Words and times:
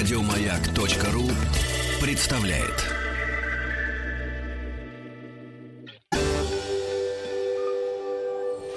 Радиомаяк.ру 0.00 1.28
представляет. 2.00 2.86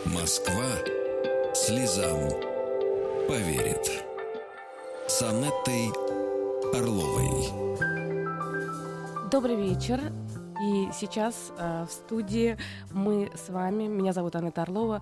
Москва 0.04 0.65
слезам 1.55 2.29
поверит. 3.29 4.04
С 5.07 5.21
Анеттой 5.21 5.93
Орловой. 6.73 7.47
Добрый 9.32 9.55
вечер. 9.55 10.01
И 10.61 10.89
сейчас 10.92 11.54
э, 11.57 11.86
в 11.87 11.92
студии 11.93 12.57
мы 12.92 13.32
с 13.33 13.47
вами, 13.47 13.87
меня 13.87 14.11
зовут 14.11 14.36
Анна 14.36 14.51
Орлова, 14.54 15.01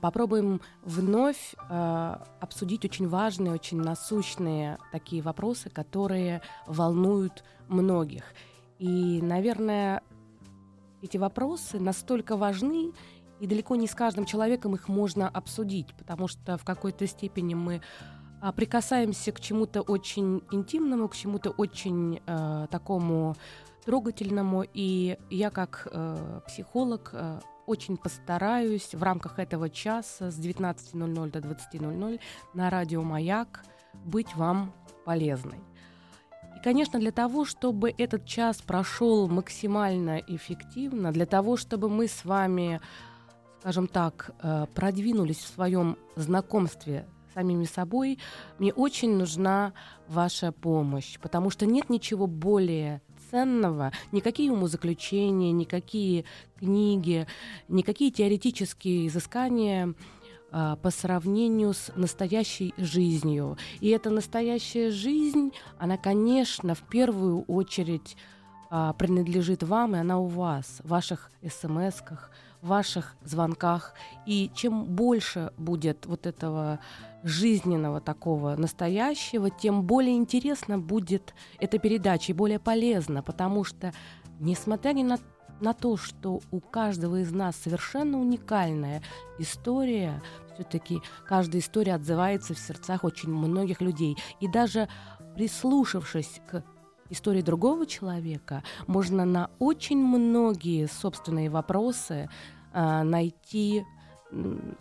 попробуем 0.00 0.60
вновь 0.82 1.54
э, 1.68 2.16
обсудить 2.40 2.84
очень 2.84 3.08
важные, 3.08 3.52
очень 3.52 3.80
насущные 3.80 4.78
такие 4.92 5.22
вопросы, 5.22 5.70
которые 5.70 6.42
волнуют 6.66 7.44
многих. 7.68 8.24
И, 8.78 9.20
наверное, 9.22 10.02
эти 11.02 11.16
вопросы 11.16 11.78
настолько 11.78 12.36
важны, 12.36 12.92
и 13.40 13.46
далеко 13.46 13.76
не 13.76 13.86
с 13.86 13.94
каждым 13.94 14.24
человеком 14.24 14.74
их 14.74 14.88
можно 14.88 15.28
обсудить, 15.28 15.94
потому 15.96 16.26
что 16.26 16.58
в 16.58 16.64
какой-то 16.64 17.06
степени 17.06 17.54
мы 17.54 17.82
а, 18.40 18.52
прикасаемся 18.52 19.32
к 19.32 19.40
чему-то 19.40 19.82
очень 19.82 20.42
интимному, 20.50 21.08
к 21.08 21.16
чему-то 21.16 21.50
очень 21.50 22.20
э, 22.26 22.66
такому 22.70 23.36
трогательному. 23.84 24.64
И 24.74 25.18
я 25.30 25.50
как 25.50 25.88
э, 25.90 26.40
психолог 26.46 27.10
э, 27.12 27.40
очень 27.68 27.96
постараюсь 27.96 28.94
в 28.94 29.02
рамках 29.02 29.38
этого 29.38 29.68
часа 29.68 30.30
с 30.30 30.38
19.00 30.38 31.30
до 31.30 31.38
20.00 31.38 32.20
на 32.54 32.70
радио 32.70 33.02
«Маяк» 33.02 33.64
быть 33.92 34.34
вам 34.34 34.72
полезной. 35.04 35.58
И, 36.56 36.62
конечно, 36.62 36.98
для 36.98 37.12
того, 37.12 37.44
чтобы 37.44 37.94
этот 37.96 38.24
час 38.24 38.62
прошел 38.62 39.28
максимально 39.28 40.18
эффективно, 40.26 41.12
для 41.12 41.26
того, 41.26 41.56
чтобы 41.56 41.88
мы 41.88 42.08
с 42.08 42.24
вами, 42.24 42.80
скажем 43.60 43.86
так, 43.86 44.30
э, 44.42 44.66
продвинулись 44.74 45.38
в 45.38 45.54
своем 45.54 45.96
знакомстве 46.16 47.06
самими 47.34 47.64
собой, 47.64 48.18
мне 48.58 48.72
очень 48.72 49.16
нужна 49.16 49.72
ваша 50.08 50.50
помощь, 50.50 51.18
потому 51.20 51.50
что 51.50 51.66
нет 51.66 51.90
ничего 51.90 52.26
более 52.26 53.02
ценного, 53.30 53.92
никакие 54.12 54.52
умозаключения, 54.52 55.52
никакие 55.52 56.24
книги, 56.58 57.26
никакие 57.68 58.10
теоретические 58.10 59.06
изыскания 59.08 59.94
а, 60.50 60.76
по 60.76 60.90
сравнению 60.90 61.74
с 61.74 61.92
настоящей 61.94 62.72
жизнью. 62.78 63.58
И 63.80 63.88
эта 63.90 64.10
настоящая 64.10 64.90
жизнь, 64.90 65.52
она, 65.78 65.96
конечно, 65.96 66.74
в 66.74 66.82
первую 66.82 67.42
очередь 67.42 68.16
а, 68.70 68.92
принадлежит 68.94 69.62
вам, 69.62 69.94
и 69.94 69.98
она 69.98 70.18
у 70.18 70.26
вас, 70.26 70.80
в 70.82 70.88
ваших 70.88 71.30
смс-ках, 71.42 72.30
ваших 72.62 73.16
звонках. 73.22 73.94
И 74.26 74.50
чем 74.54 74.84
больше 74.84 75.52
будет 75.56 76.06
вот 76.06 76.26
этого 76.26 76.80
жизненного 77.22 78.00
такого 78.00 78.56
настоящего, 78.56 79.50
тем 79.50 79.82
более 79.82 80.16
интересно 80.16 80.78
будет 80.78 81.34
эта 81.58 81.78
передача 81.78 82.32
и 82.32 82.34
более 82.34 82.58
полезна, 82.58 83.22
потому 83.22 83.64
что, 83.64 83.92
несмотря 84.40 84.92
ни 84.92 85.02
на, 85.02 85.18
на 85.60 85.72
то, 85.72 85.96
что 85.96 86.40
у 86.50 86.60
каждого 86.60 87.20
из 87.20 87.32
нас 87.32 87.56
совершенно 87.56 88.18
уникальная 88.18 89.02
история, 89.38 90.22
все-таки 90.54 91.00
каждая 91.26 91.60
история 91.60 91.94
отзывается 91.94 92.54
в 92.54 92.58
сердцах 92.58 93.04
очень 93.04 93.30
многих 93.30 93.80
людей. 93.80 94.16
И 94.40 94.48
даже 94.48 94.88
прислушавшись 95.34 96.40
к 96.50 96.64
истории 97.10 97.42
другого 97.42 97.86
человека, 97.86 98.62
можно 98.86 99.24
на 99.24 99.50
очень 99.58 99.98
многие 99.98 100.86
собственные 100.86 101.50
вопросы 101.50 102.28
э, 102.72 103.02
найти 103.02 103.84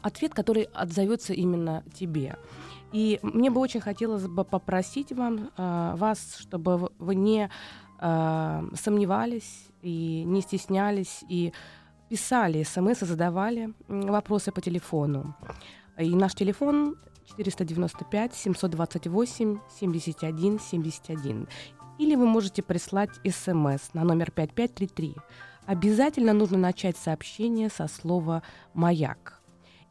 ответ, 0.01 0.33
который 0.33 0.63
отзовется 0.63 1.33
именно 1.33 1.83
тебе. 1.93 2.37
И 2.91 3.19
мне 3.21 3.49
бы 3.49 3.59
очень 3.61 3.81
хотелось 3.81 4.27
бы 4.27 4.43
попросить 4.43 5.11
вам, 5.11 5.49
э, 5.57 5.93
вас, 5.95 6.37
чтобы 6.39 6.91
вы 6.99 7.15
не 7.15 7.49
э, 7.99 8.69
сомневались 8.75 9.67
и 9.81 10.23
не 10.25 10.41
стеснялись 10.41 11.23
и 11.29 11.53
писали 12.09 12.63
смс 12.63 13.01
и 13.01 13.05
задавали 13.05 13.73
вопросы 13.87 14.51
по 14.51 14.61
телефону. 14.61 15.35
И 15.97 16.15
наш 16.15 16.33
телефон 16.35 16.95
495 17.35 18.33
728 18.33 19.59
71 19.79 20.59
71. 20.59 21.47
Или 21.99 22.15
вы 22.15 22.25
можете 22.27 22.61
прислать 22.61 23.09
смс 23.25 23.93
на 23.93 24.03
номер 24.03 24.31
5533. 24.31 25.15
Обязательно 25.65 26.33
нужно 26.33 26.57
начать 26.57 26.95
сообщение 26.95 27.69
со 27.69 27.87
слова 27.87 28.43
«Маяк». 28.73 29.41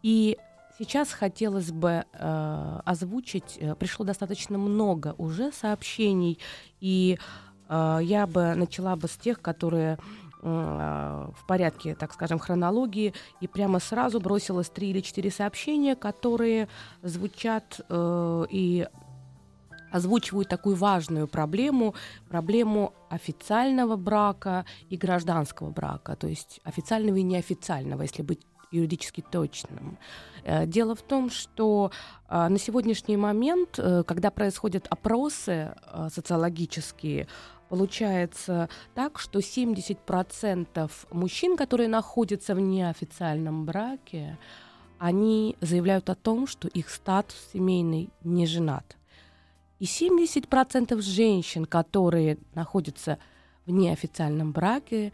И 0.02 0.38
сейчас 0.78 1.12
хотелось 1.12 1.72
бы 1.72 2.04
э, 2.12 2.80
озвучить, 2.84 3.58
э, 3.60 3.74
пришло 3.74 4.06
достаточно 4.06 4.56
много 4.56 5.14
уже 5.18 5.52
сообщений, 5.52 6.38
и 6.80 7.18
э, 7.68 7.98
я 8.02 8.26
бы 8.26 8.54
начала 8.54 8.96
бы 8.96 9.08
с 9.08 9.16
тех, 9.16 9.42
которые 9.42 9.98
э, 10.42 11.28
в 11.36 11.46
порядке, 11.46 11.94
так 11.94 12.12
скажем, 12.12 12.38
хронологии, 12.38 13.12
и 13.40 13.48
прямо 13.48 13.80
сразу 13.80 14.20
бросилось 14.20 14.70
три 14.70 14.90
или 14.90 15.00
четыре 15.00 15.30
сообщения, 15.30 15.96
которые 15.96 16.68
звучат 17.02 17.80
э, 17.88 18.46
и 18.50 18.86
озвучивают 19.96 20.48
такую 20.48 20.76
важную 20.76 21.26
проблему, 21.26 21.94
проблему 22.28 22.92
официального 23.10 23.96
брака 23.96 24.64
и 24.90 24.96
гражданского 24.96 25.70
брака, 25.70 26.16
то 26.16 26.26
есть 26.26 26.60
официального 26.64 27.16
и 27.16 27.22
неофициального, 27.22 28.02
если 28.02 28.22
быть 28.22 28.40
юридически 28.70 29.22
точным. 29.22 29.98
Э, 30.44 30.66
дело 30.66 30.94
в 30.94 31.02
том, 31.02 31.30
что 31.30 31.90
э, 32.28 32.48
на 32.48 32.58
сегодняшний 32.58 33.16
момент, 33.16 33.78
э, 33.78 34.02
когда 34.06 34.30
происходят 34.30 34.86
опросы 34.90 35.74
социологические, 36.10 37.26
получается 37.68 38.68
так, 38.94 39.18
что 39.18 39.38
70% 39.40 40.90
мужчин, 41.10 41.56
которые 41.56 41.88
находятся 41.88 42.54
в 42.54 42.60
неофициальном 42.60 43.64
браке, 43.64 44.38
они 44.98 45.56
заявляют 45.60 46.08
о 46.10 46.14
том, 46.14 46.46
что 46.46 46.68
их 46.68 46.88
статус 46.90 47.36
семейный 47.52 48.08
не 48.24 48.46
женат. 48.46 48.96
И 49.78 49.84
70% 49.84 51.00
женщин, 51.03 51.66
которые 51.66 52.38
находятся 52.54 53.19
в 53.66 53.70
неофициальном 53.70 54.53
браке, 54.53 55.12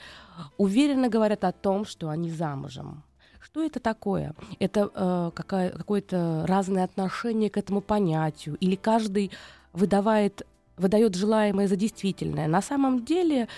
уверенно 0.57 1.09
говорят 1.09 1.45
о 1.45 1.53
том, 1.53 1.85
что 1.85 2.11
они 2.11 2.31
замужем. 2.31 3.03
Что 3.41 3.65
это 3.65 3.81
такое? 3.81 4.35
Это 4.61 4.91
э, 4.95 5.31
какое-то 5.35 6.45
разное 6.47 6.85
отношение 6.85 7.51
к 7.51 7.57
этому 7.57 7.81
понятию? 7.81 8.57
Или 8.61 8.77
каждый 8.77 9.33
выдавает, 9.73 10.47
выдает 10.77 11.17
желаемое 11.17 11.67
за 11.67 11.77
действительное? 11.77 12.47
На 12.47 12.63
самом 12.63 13.05
деле, 13.05 13.49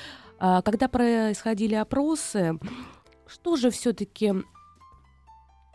э, 0.40 0.62
когда 0.64 0.88
происходили 0.88 1.74
опросы, 1.74 2.58
что 3.26 3.56
же 3.56 3.70
все-таки 3.70 4.32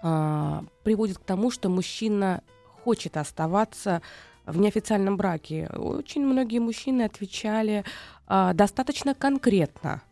э, 0.01 0.61
приводит 0.83 1.19
к 1.19 1.23
тому, 1.23 1.51
что 1.51 1.69
мужчина 1.69 2.41
хочет 2.83 3.15
оставаться 3.15 4.01
в 4.51 4.59
неофициальном 4.59 5.17
браке? 5.17 5.69
Очень 5.75 6.25
многие 6.25 6.59
мужчины 6.59 7.03
отвечали 7.03 7.83
э, 8.27 8.51
достаточно 8.53 9.13
конкретно– 9.13 10.01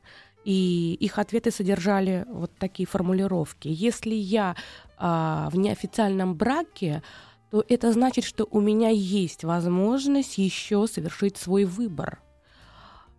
и 0.48 0.94
их 1.02 1.20
ответы 1.20 1.52
содержали 1.52 2.26
вот 2.30 2.54
такие 2.58 2.88
формулировки. 2.88 3.68
Если 3.68 4.16
я 4.16 4.56
а, 4.98 5.50
в 5.52 5.58
неофициальном 5.58 6.36
браке, 6.36 7.04
то 7.52 7.66
это 7.68 7.92
значит, 7.92 8.24
что 8.24 8.48
у 8.50 8.62
меня 8.62 8.88
есть 8.88 9.44
возможность 9.44 10.38
еще 10.38 10.88
совершить 10.88 11.36
свой 11.36 11.66
выбор. 11.66 12.22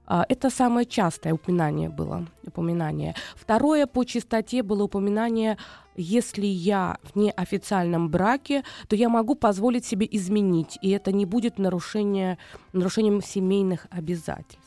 А, 0.07 0.25
это 0.31 0.49
самое 0.49 0.87
частое 0.87 1.35
упоминание 1.35 1.91
было. 1.91 2.27
Упоминание. 2.47 3.15
Второе 3.37 3.87
по 3.87 4.05
частоте 4.05 4.63
было 4.63 4.85
упоминание, 4.85 5.59
если 5.99 6.47
я 6.47 6.99
в 7.03 7.17
неофициальном 7.17 8.09
браке, 8.09 8.65
то 8.89 8.97
я 8.97 9.09
могу 9.09 9.35
позволить 9.35 9.85
себе 9.85 10.09
изменить, 10.11 10.79
и 10.81 10.91
это 10.91 11.13
не 11.13 11.27
будет 11.27 11.59
нарушение, 11.59 12.39
нарушением 12.73 13.23
семейных 13.23 13.87
обязательств. 13.91 14.63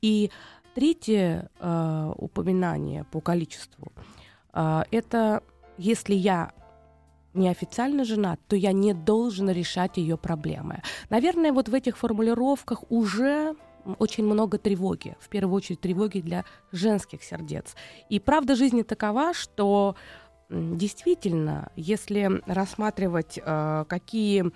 И 0.00 0.30
Третье 0.74 1.50
э, 1.60 2.12
упоминание 2.16 3.04
по 3.04 3.20
количеству 3.20 3.92
э, 4.54 4.82
это 4.90 5.42
если 5.76 6.14
я 6.14 6.52
неофициально 7.34 8.04
женат, 8.04 8.40
то 8.48 8.56
я 8.56 8.72
не 8.72 8.94
должен 8.94 9.50
решать 9.50 9.96
ее 9.96 10.16
проблемы. 10.16 10.82
Наверное, 11.10 11.52
вот 11.52 11.68
в 11.68 11.74
этих 11.74 11.98
формулировках 11.98 12.84
уже 12.90 13.54
очень 13.98 14.24
много 14.24 14.58
тревоги, 14.58 15.16
в 15.18 15.28
первую 15.28 15.56
очередь 15.56 15.80
тревоги 15.80 16.20
для 16.20 16.44
женских 16.70 17.22
сердец. 17.22 17.74
И 18.08 18.20
правда 18.20 18.54
жизни 18.54 18.82
такова, 18.82 19.34
что 19.34 19.96
действительно, 20.52 21.70
если 21.76 22.42
рассматривать, 22.46 23.38
э, 23.42 23.84
какие 23.88 24.52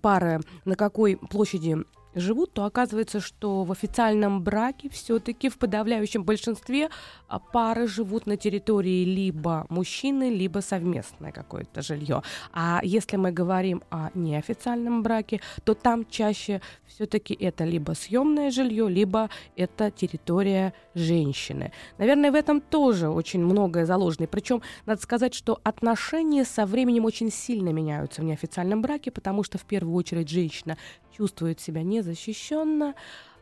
пары 0.00 0.40
на 0.64 0.76
какой 0.76 1.16
площади 1.16 1.78
живут, 2.14 2.52
то 2.52 2.64
оказывается, 2.64 3.20
что 3.20 3.64
в 3.64 3.72
официальном 3.72 4.42
браке 4.42 4.88
все-таки 4.90 5.48
в 5.48 5.58
подавляющем 5.58 6.24
большинстве 6.24 6.88
а, 7.28 7.38
пары 7.38 7.86
живут 7.86 8.26
на 8.26 8.36
территории 8.36 9.04
либо 9.04 9.66
мужчины, 9.68 10.30
либо 10.30 10.60
совместное 10.60 11.32
какое-то 11.32 11.82
жилье. 11.82 12.22
А 12.52 12.80
если 12.82 13.16
мы 13.16 13.32
говорим 13.32 13.82
о 13.90 14.10
неофициальном 14.14 15.02
браке, 15.02 15.40
то 15.64 15.74
там 15.74 16.06
чаще 16.08 16.60
все-таки 16.86 17.34
это 17.34 17.64
либо 17.64 17.92
съемное 17.92 18.50
жилье, 18.50 18.88
либо 18.88 19.30
это 19.56 19.90
территория 19.90 20.74
женщины. 20.94 21.72
Наверное, 21.98 22.30
в 22.30 22.34
этом 22.34 22.60
тоже 22.60 23.08
очень 23.08 23.40
многое 23.44 23.86
заложено. 23.86 24.26
Причем 24.26 24.62
надо 24.86 25.00
сказать, 25.00 25.34
что 25.34 25.60
отношения 25.64 26.44
со 26.44 26.66
временем 26.66 27.04
очень 27.04 27.30
сильно 27.30 27.70
меняются 27.70 28.20
в 28.20 28.24
неофициальном 28.24 28.82
браке, 28.82 29.10
потому 29.10 29.42
что 29.42 29.58
в 29.58 29.64
первую 29.64 29.94
очередь 29.94 30.28
женщина 30.28 30.76
чувствует 31.16 31.60
себя 31.60 31.82
незащищенно, 32.02 32.94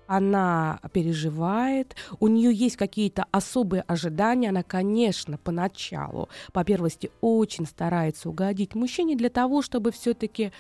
она 0.07 0.81
переживает, 0.93 1.95
у 2.19 2.27
нее 2.27 2.53
есть 2.53 2.77
какие-то 2.77 3.27
особые 3.31 3.83
ожидания, 3.83 4.49
она, 4.49 4.65
конечно, 4.65 5.39
поначалу, 5.39 6.29
по 6.53 6.65
первости, 6.65 7.11
очень 7.21 7.65
старается 7.65 8.29
угодить 8.29 8.75
мужчине 8.75 9.17
для 9.17 9.31
того, 9.31 9.63
чтобы 9.63 9.93
все-таки 9.93 10.51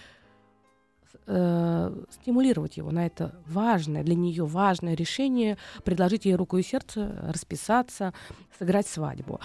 э, 1.26 2.04
стимулировать 2.10 2.76
его 2.76 2.92
на 2.92 3.06
это 3.06 3.34
важное, 3.44 4.04
для 4.04 4.14
нее 4.14 4.44
важное 4.44 4.94
решение, 4.94 5.58
предложить 5.84 6.26
ей 6.26 6.36
руку 6.36 6.56
и 6.56 6.62
сердце, 6.62 7.18
расписаться, 7.28 8.14
сыграть 8.56 8.86
свадьбу. 8.86 9.40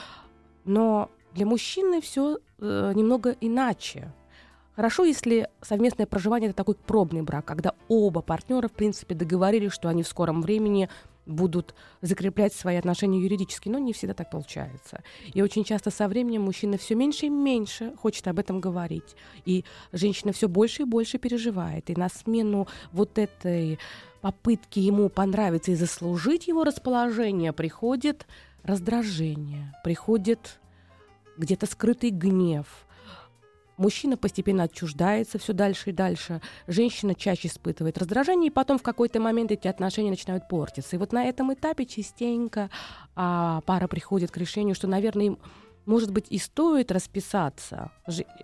Но 0.66 1.10
для 1.34 1.48
мужчины 1.48 2.00
все 2.00 2.38
э, 2.60 2.92
немного 2.96 3.36
иначе. 3.42 4.14
Хорошо, 4.76 5.06
если 5.06 5.50
совместное 5.62 6.06
проживание 6.06 6.50
это 6.50 6.58
такой 6.58 6.76
пробный 6.76 7.22
брак, 7.22 7.46
когда 7.46 7.74
оба 7.88 8.22
партнера, 8.22 8.68
в 8.68 8.74
принципе, 8.74 9.16
договорились, 9.16 9.72
что 9.72 9.88
они 9.88 10.04
в 10.04 10.08
скором 10.08 10.42
времени 10.42 10.90
будут 11.26 11.74
закреплять 12.02 12.54
свои 12.54 12.76
отношения 12.76 13.20
юридически, 13.20 13.70
но 13.70 13.80
не 13.80 13.94
всегда 13.94 14.14
так 14.14 14.30
получается. 14.30 15.02
И 15.34 15.42
очень 15.42 15.64
часто 15.64 15.92
со 15.92 16.08
временем 16.08 16.44
мужчина 16.44 16.78
все 16.78 16.94
меньше 16.94 17.28
и 17.28 17.30
меньше 17.30 17.94
хочет 17.96 18.28
об 18.28 18.38
этом 18.38 18.60
говорить. 18.60 19.16
И 19.46 19.64
женщина 19.92 20.34
все 20.34 20.48
больше 20.48 20.84
и 20.84 20.86
больше 20.86 21.18
переживает. 21.18 21.90
И 21.90 21.96
на 21.96 22.10
смену 22.10 22.68
вот 22.92 23.18
этой 23.18 23.80
попытки 24.22 24.80
ему 24.80 25.10
понравиться 25.10 25.72
и 25.72 25.76
заслужить 25.76 26.48
его 26.48 26.64
расположение 26.64 27.54
приходит 27.54 28.28
раздражение, 28.64 29.74
приходит 29.84 30.60
где-то 31.38 31.66
скрытый 31.66 32.10
гнев, 32.10 32.85
Мужчина 33.78 34.18
постепенно 34.18 34.64
отчуждается 34.64 35.38
все 35.38 35.54
дальше 35.54 35.90
и 35.90 35.94
дальше. 35.94 36.42
Женщина 36.68 37.16
чаще 37.16 37.48
испытывает 37.48 37.98
раздражение, 37.98 38.48
и 38.48 38.54
потом 38.54 38.78
в 38.78 38.84
какой-то 38.84 39.20
момент 39.20 39.52
эти 39.52 39.68
отношения 39.68 40.10
начинают 40.10 40.48
портиться. 40.48 40.96
И 40.96 41.00
вот 41.00 41.12
на 41.12 41.26
этом 41.26 41.54
этапе 41.54 41.86
частенько 41.86 42.70
а, 43.16 43.62
пара 43.66 43.88
приходит 43.88 44.32
к 44.32 44.38
решению, 44.38 44.76
что, 44.76 44.88
наверное, 44.88 45.26
им 45.26 45.40
может 45.86 46.12
быть, 46.12 46.26
и 46.30 46.40
стоит 46.40 46.92
расписаться. 46.92 47.92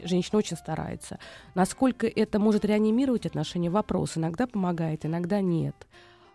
Женщина 0.03 0.37
очень 0.37 0.57
старается. 0.57 1.17
Насколько 1.55 2.07
это 2.07 2.37
может 2.37 2.65
реанимировать 2.65 3.25
отношения, 3.25 3.71
вопрос. 3.71 4.15
Иногда 4.15 4.45
помогает, 4.45 5.05
иногда 5.05 5.41
нет. 5.41 5.75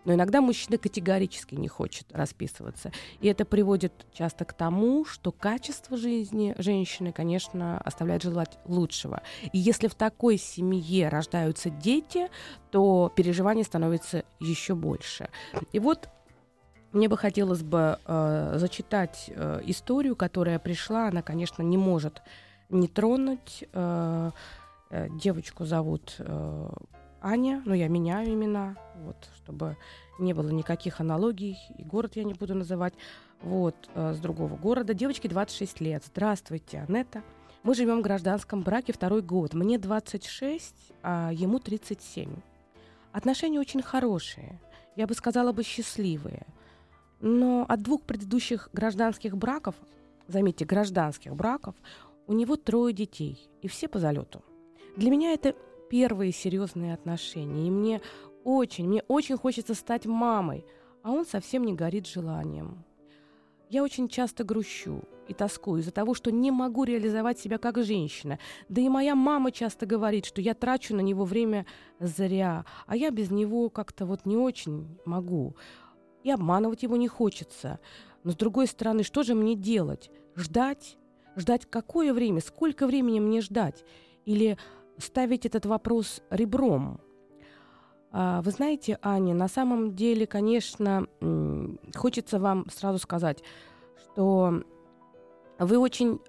Но 0.07 0.13
иногда 0.13 0.39
мужчина 0.39 0.77
категорически 0.77 1.55
не 1.55 1.67
хочет 1.67 2.07
расписываться. 2.13 2.93
И 3.19 3.27
это 3.27 3.43
приводит 3.43 3.91
часто 4.13 4.45
к 4.45 4.53
тому, 4.53 5.03
что 5.03 5.33
качество 5.33 5.97
жизни 5.97 6.55
женщины, 6.57 7.11
конечно, 7.11 7.77
оставляет 7.81 8.23
желать 8.23 8.57
лучшего. 8.63 9.21
И 9.51 9.57
если 9.57 9.89
в 9.89 9.95
такой 9.95 10.37
семье 10.37 11.09
рождаются 11.09 11.69
дети, 11.69 12.29
то 12.71 13.11
переживаний 13.17 13.65
становится 13.65 14.23
еще 14.39 14.75
больше. 14.75 15.27
И 15.73 15.79
вот 15.79 16.07
мне 16.93 17.09
бы 17.09 17.17
хотелось 17.17 17.63
бы 17.63 17.99
э, 18.05 18.53
зачитать 18.55 19.29
э, 19.35 19.59
историю, 19.65 20.15
которая 20.15 20.57
пришла. 20.57 21.09
Она, 21.09 21.21
конечно, 21.21 21.63
не 21.63 21.77
может 21.77 22.21
не 22.69 22.87
тронуть. 22.87 23.65
Э, 23.73 24.31
э, 24.89 25.09
девочку 25.09 25.65
зовут 25.65 26.15
э, 26.19 26.69
Аня, 27.21 27.61
но 27.65 27.73
я 27.73 27.87
меняю 27.87 28.33
имена, 28.33 28.75
вот, 28.95 29.29
чтобы 29.35 29.77
не 30.19 30.33
было 30.33 30.49
никаких 30.49 30.99
аналогий, 30.99 31.57
и 31.77 31.83
город 31.83 32.15
я 32.15 32.23
не 32.23 32.33
буду 32.33 32.55
называть, 32.55 32.93
вот, 33.41 33.75
э, 33.93 34.13
с 34.13 34.19
другого 34.19 34.55
города. 34.55 34.93
Девочке 34.93 35.29
26 35.29 35.81
лет. 35.81 36.03
Здравствуйте, 36.05 36.85
Анетта. 36.87 37.23
Мы 37.63 37.75
живем 37.75 37.99
в 37.99 38.03
гражданском 38.03 38.61
браке 38.61 38.93
второй 38.93 39.21
год. 39.21 39.53
Мне 39.53 39.77
26, 39.77 40.93
а 41.03 41.31
ему 41.33 41.59
37. 41.59 42.33
Отношения 43.11 43.59
очень 43.59 43.81
хорошие, 43.81 44.59
я 44.95 45.07
бы 45.07 45.13
сказала 45.13 45.51
бы 45.51 45.63
счастливые. 45.63 46.45
Но 47.19 47.65
от 47.67 47.81
двух 47.81 48.03
предыдущих 48.03 48.69
гражданских 48.73 49.35
браков, 49.35 49.75
заметьте, 50.27 50.65
гражданских 50.65 51.35
браков, 51.35 51.75
у 52.27 52.33
него 52.33 52.57
трое 52.57 52.93
детей, 52.93 53.49
и 53.61 53.67
все 53.67 53.87
по 53.87 53.99
залету. 53.99 54.43
Для 54.95 55.09
меня 55.09 55.33
это 55.33 55.55
первые 55.89 56.31
серьезные 56.31 56.93
отношения. 56.93 57.67
И 57.67 57.71
мне 57.71 58.01
очень, 58.43 58.87
мне 58.87 59.03
очень 59.07 59.37
хочется 59.37 59.73
стать 59.73 60.05
мамой, 60.05 60.65
а 61.03 61.11
он 61.11 61.25
совсем 61.25 61.63
не 61.63 61.73
горит 61.73 62.07
желанием. 62.07 62.83
Я 63.69 63.83
очень 63.83 64.07
часто 64.07 64.45
грущу 64.45 65.01
и 65.27 65.33
тоскую 65.33 65.81
из-за 65.81 65.91
того, 65.91 66.13
что 66.13 66.31
не 66.31 66.51
могу 66.51 66.85
реализовать 66.85 67.37
себя 67.37 67.57
как 67.57 67.83
женщина. 67.83 68.39
Да 68.69 68.79
и 68.79 68.87
моя 68.87 69.13
мама 69.13 69.51
часто 69.51 69.85
говорит, 69.85 70.25
что 70.25 70.39
я 70.39 70.53
трачу 70.53 70.95
на 70.95 71.01
него 71.01 71.25
время 71.25 71.65
зря, 71.99 72.65
а 72.85 72.95
я 72.95 73.11
без 73.11 73.29
него 73.29 73.69
как-то 73.69 74.05
вот 74.05 74.25
не 74.25 74.37
очень 74.37 74.97
могу. 75.05 75.57
И 76.23 76.31
обманывать 76.31 76.83
его 76.83 76.95
не 76.95 77.09
хочется. 77.09 77.79
Но 78.23 78.31
с 78.31 78.35
другой 78.35 78.67
стороны, 78.67 79.03
что 79.03 79.23
же 79.23 79.35
мне 79.35 79.55
делать? 79.55 80.09
Ждать? 80.35 80.97
Ждать 81.35 81.65
какое 81.65 82.13
время? 82.13 82.39
Сколько 82.39 82.87
времени 82.87 83.19
мне 83.19 83.41
ждать? 83.41 83.83
Или 84.25 84.57
ставить 84.97 85.45
этот 85.45 85.65
вопрос 85.65 86.21
ребром. 86.29 86.99
А, 88.11 88.41
вы 88.41 88.51
знаете, 88.51 88.97
Аня, 89.01 89.33
на 89.33 89.47
самом 89.47 89.95
деле, 89.95 90.25
конечно, 90.25 91.07
хочется 91.95 92.39
вам 92.39 92.69
сразу 92.69 92.99
сказать, 92.99 93.43
что 94.03 94.63
вы 95.59 95.77
очень 95.77 96.19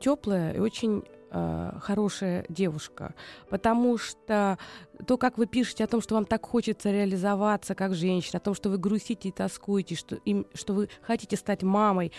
теплая 0.00 0.54
и 0.54 0.58
очень 0.58 1.04
э, 1.30 1.72
хорошая 1.80 2.44
девушка, 2.48 3.14
потому 3.48 3.98
что 3.98 4.58
то, 5.06 5.16
как 5.18 5.38
вы 5.38 5.46
пишете 5.46 5.84
о 5.84 5.86
том, 5.86 6.00
что 6.00 6.14
вам 6.14 6.26
так 6.26 6.46
хочется 6.46 6.90
реализоваться 6.90 7.74
как 7.74 7.94
женщина, 7.94 8.38
о 8.38 8.40
том, 8.40 8.54
что 8.54 8.70
вы 8.70 8.78
грустите 8.78 9.28
и 9.28 9.32
тоскуете, 9.32 9.94
что, 9.94 10.16
им, 10.16 10.46
что 10.54 10.74
вы 10.74 10.88
хотите 11.02 11.36
стать 11.36 11.62
мамой, 11.62 12.12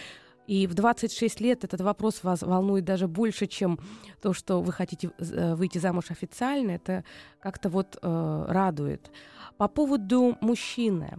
и 0.47 0.67
в 0.67 0.73
26 0.73 1.41
лет 1.41 1.63
этот 1.63 1.81
вопрос 1.81 2.23
вас 2.23 2.41
волнует 2.41 2.85
даже 2.85 3.07
больше, 3.07 3.47
чем 3.47 3.79
то, 4.21 4.33
что 4.33 4.61
вы 4.61 4.71
хотите 4.71 5.11
э, 5.17 5.55
выйти 5.55 5.77
замуж 5.77 6.11
официально. 6.11 6.71
Это 6.71 7.03
как-то 7.39 7.69
вот 7.69 7.97
э, 8.01 8.45
радует. 8.47 9.11
По 9.57 9.67
поводу 9.67 10.37
мужчины. 10.41 11.17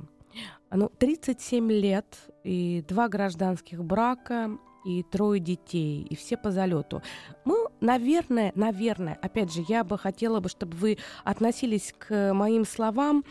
Ну, 0.71 0.91
37 0.99 1.71
лет 1.73 2.07
и 2.45 2.85
два 2.87 3.09
гражданских 3.09 3.83
брака, 3.83 4.59
и 4.87 5.03
трое 5.03 5.41
детей, 5.41 6.07
и 6.09 6.15
все 6.15 6.37
по 6.37 6.53
залету. 6.53 7.03
Мы, 7.45 7.57
наверное, 7.81 8.53
наверное, 8.55 9.19
опять 9.21 9.53
же, 9.53 9.65
я 9.69 9.83
бы 9.83 9.99
хотела 9.99 10.39
бы, 10.39 10.49
чтобы 10.49 10.77
вы 10.77 10.99
относились 11.25 11.93
к 11.99 12.33
моим 12.33 12.65
словам 12.65 13.25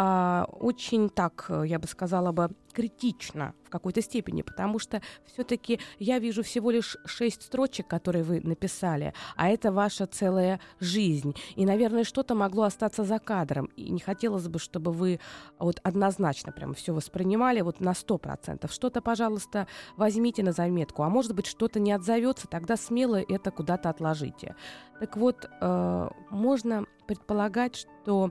а, 0.00 0.46
очень 0.60 1.10
так, 1.10 1.50
я 1.64 1.80
бы 1.80 1.88
сказала 1.88 2.30
бы, 2.30 2.50
критично 2.72 3.54
в 3.64 3.70
какой-то 3.70 4.00
степени, 4.00 4.42
потому 4.42 4.78
что 4.78 5.02
все-таки 5.24 5.80
я 5.98 6.20
вижу 6.20 6.44
всего 6.44 6.70
лишь 6.70 6.96
шесть 7.04 7.42
строчек, 7.42 7.88
которые 7.88 8.22
вы 8.22 8.40
написали, 8.40 9.12
а 9.34 9.48
это 9.48 9.72
ваша 9.72 10.06
целая 10.06 10.60
жизнь. 10.78 11.34
И, 11.56 11.66
наверное, 11.66 12.04
что-то 12.04 12.36
могло 12.36 12.62
остаться 12.62 13.02
за 13.02 13.18
кадром. 13.18 13.70
И 13.74 13.90
не 13.90 13.98
хотелось 13.98 14.46
бы, 14.46 14.60
чтобы 14.60 14.92
вы 14.92 15.18
вот 15.58 15.80
однозначно 15.82 16.52
прям 16.52 16.74
все 16.74 16.94
воспринимали 16.94 17.60
вот 17.62 17.80
на 17.80 17.92
сто 17.92 18.18
процентов. 18.18 18.72
Что-то, 18.72 19.02
пожалуйста, 19.02 19.66
возьмите 19.96 20.44
на 20.44 20.52
заметку, 20.52 21.02
а 21.02 21.08
может 21.08 21.34
быть, 21.34 21.46
что-то 21.46 21.80
не 21.80 21.90
отзовется, 21.90 22.46
тогда 22.46 22.76
смело 22.76 23.20
это 23.20 23.50
куда-то 23.50 23.90
отложите. 23.90 24.54
Так 25.00 25.16
вот, 25.16 25.50
э, 25.60 26.08
можно 26.30 26.86
предполагать, 27.08 27.74
что 27.74 28.30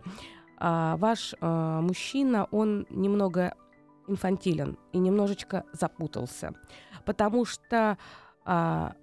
а, 0.57 0.97
ваш 0.97 1.35
а, 1.39 1.81
мужчина, 1.81 2.47
он 2.51 2.85
немного 2.89 3.55
инфантилен 4.07 4.77
и 4.93 4.99
немножечко 4.99 5.65
запутался, 5.73 6.53
потому 7.05 7.45
что 7.45 7.97
а, 8.45 8.93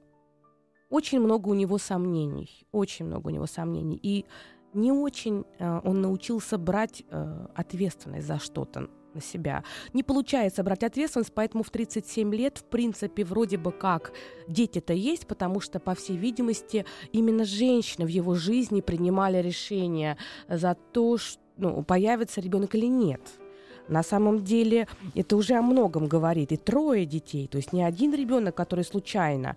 очень 0.91 1.21
много 1.21 1.49
у 1.49 1.55
него 1.55 1.79
сомнений, 1.79 2.67
очень 2.73 3.07
много 3.07 3.29
у 3.29 3.31
него 3.31 3.47
сомнений, 3.47 3.99
и 4.03 4.25
не 4.73 4.93
очень 4.93 5.45
а, 5.59 5.81
он 5.85 6.01
научился 6.01 6.59
брать 6.59 7.05
а, 7.11 7.51
ответственность 7.55 8.27
за 8.27 8.39
что-то 8.39 8.89
на 9.15 9.21
себя. 9.21 9.63
Не 9.93 10.03
получается 10.03 10.65
брать 10.65 10.83
ответственность, 10.83 11.33
поэтому 11.33 11.63
в 11.63 11.71
37 11.71 12.35
лет, 12.35 12.59
в 12.59 12.65
принципе, 12.65 13.25
вроде 13.25 13.57
бы 13.57 13.71
как 13.71 14.13
дети-то 14.49 14.93
есть, 14.93 15.27
потому 15.27 15.61
что, 15.61 15.79
по 15.79 15.95
всей 15.95 16.17
видимости, 16.17 16.85
именно 17.13 17.45
женщины 17.45 18.07
в 18.07 18.09
его 18.09 18.35
жизни 18.35 18.81
принимали 18.81 19.41
решение 19.41 20.17
за 20.49 20.75
то, 20.75 21.17
что 21.17 21.44
ну, 21.57 21.83
появится 21.83 22.41
ребенок 22.41 22.75
или 22.75 22.87
нет. 22.87 23.21
На 23.89 24.03
самом 24.03 24.45
деле 24.45 24.89
это 25.15 25.37
уже 25.37 25.55
о 25.55 25.63
многом 25.63 26.07
говорит. 26.07 26.53
И 26.53 26.57
трое 26.57 27.05
детей, 27.05 27.47
то 27.47 27.59
есть 27.59 27.73
не 27.73 27.83
один 27.83 28.15
ребенок, 28.15 28.55
который 28.55 28.85
случайно 28.85 29.57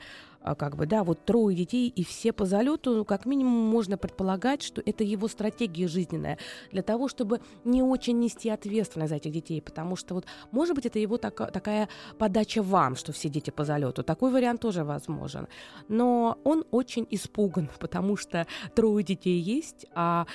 как 0.57 0.75
бы, 0.75 0.85
да, 0.85 1.03
вот 1.03 1.25
трое 1.25 1.55
детей 1.55 1.89
и 1.89 2.03
все 2.03 2.31
по 2.31 2.45
залету, 2.45 3.05
как 3.05 3.25
минимум 3.25 3.53
можно 3.53 3.97
предполагать, 3.97 4.61
что 4.61 4.81
это 4.85 5.03
его 5.03 5.27
стратегия 5.27 5.87
жизненная 5.87 6.37
для 6.71 6.81
того, 6.81 7.07
чтобы 7.07 7.41
не 7.63 7.83
очень 7.83 8.19
нести 8.19 8.49
ответственность 8.49 9.09
за 9.09 9.15
этих 9.15 9.31
детей, 9.31 9.61
потому 9.61 9.95
что 9.95 10.15
вот, 10.15 10.25
может 10.51 10.75
быть, 10.75 10.85
это 10.85 10.99
его 10.99 11.17
так, 11.17 11.51
такая 11.51 11.89
подача 12.17 12.61
вам, 12.61 12.95
что 12.95 13.11
все 13.11 13.29
дети 13.29 13.49
по 13.49 13.65
залету. 13.65 14.03
Такой 14.03 14.31
вариант 14.31 14.61
тоже 14.61 14.83
возможен. 14.83 15.47
Но 15.87 16.37
он 16.43 16.65
очень 16.71 17.07
испуган, 17.09 17.69
потому 17.79 18.15
что 18.17 18.47
трое 18.75 19.03
детей 19.03 19.39
есть, 19.39 19.85
а 19.93 20.25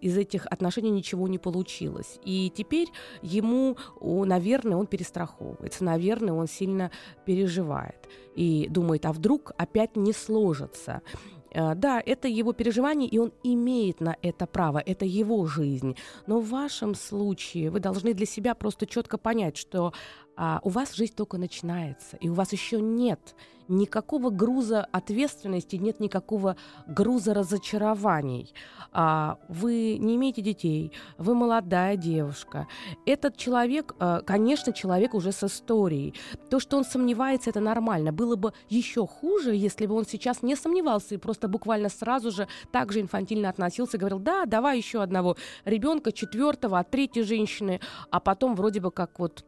из 0.00 0.16
этих 0.16 0.46
отношений 0.46 0.90
ничего 0.90 1.28
не 1.28 1.38
получилось. 1.38 2.18
И 2.24 2.52
теперь 2.54 2.88
ему, 3.22 3.76
наверное, 4.00 4.76
он 4.76 4.86
перестраховывается, 4.86 5.84
наверное, 5.84 6.34
он 6.34 6.48
сильно 6.48 6.90
переживает 7.24 8.08
и 8.34 8.68
думает, 8.68 9.06
а 9.10 9.12
вдруг 9.12 9.52
опять 9.58 9.96
не 9.96 10.12
сложится. 10.12 11.02
Э, 11.52 11.74
да, 11.74 12.00
это 12.06 12.28
его 12.28 12.52
переживание, 12.52 13.08
и 13.08 13.18
он 13.18 13.32
имеет 13.42 14.00
на 14.00 14.16
это 14.22 14.46
право, 14.46 14.78
это 14.78 15.04
его 15.04 15.46
жизнь. 15.46 15.96
Но 16.26 16.38
в 16.38 16.48
вашем 16.48 16.94
случае 16.94 17.70
вы 17.70 17.80
должны 17.80 18.14
для 18.14 18.26
себя 18.26 18.54
просто 18.54 18.86
четко 18.86 19.18
понять, 19.18 19.56
что 19.56 19.92
а, 20.42 20.58
у 20.62 20.70
вас 20.70 20.94
жизнь 20.94 21.12
только 21.14 21.36
начинается, 21.36 22.16
и 22.16 22.30
у 22.30 22.32
вас 22.32 22.52
еще 22.52 22.80
нет 22.80 23.34
никакого 23.68 24.30
груза 24.30 24.86
ответственности, 24.90 25.76
нет 25.76 26.00
никакого 26.00 26.56
груза 26.86 27.34
разочарований. 27.34 28.54
А, 28.90 29.36
вы 29.48 29.98
не 29.98 30.16
имеете 30.16 30.40
детей, 30.40 30.92
вы 31.18 31.34
молодая 31.34 31.96
девушка. 31.96 32.66
Этот 33.04 33.36
человек, 33.36 33.94
а, 33.98 34.22
конечно, 34.22 34.72
человек 34.72 35.12
уже 35.12 35.30
с 35.30 35.44
историей. 35.44 36.14
То, 36.48 36.58
что 36.58 36.78
он 36.78 36.84
сомневается, 36.84 37.50
это 37.50 37.60
нормально. 37.60 38.10
Было 38.10 38.34
бы 38.34 38.54
еще 38.70 39.06
хуже, 39.06 39.54
если 39.54 39.84
бы 39.84 39.94
он 39.94 40.06
сейчас 40.06 40.42
не 40.42 40.56
сомневался 40.56 41.16
и 41.16 41.18
просто 41.18 41.48
буквально 41.48 41.90
сразу 41.90 42.30
же 42.30 42.48
так 42.72 42.92
же 42.92 43.02
инфантильно 43.02 43.50
относился 43.50 43.98
говорил, 43.98 44.18
да, 44.18 44.46
давай 44.46 44.78
еще 44.78 45.02
одного 45.02 45.36
ребенка, 45.66 46.12
четвертого, 46.12 46.78
от 46.78 46.90
третьей 46.90 47.24
женщины, 47.24 47.80
а 48.10 48.20
потом 48.20 48.54
вроде 48.54 48.80
бы 48.80 48.90
как 48.90 49.18
вот 49.18 49.44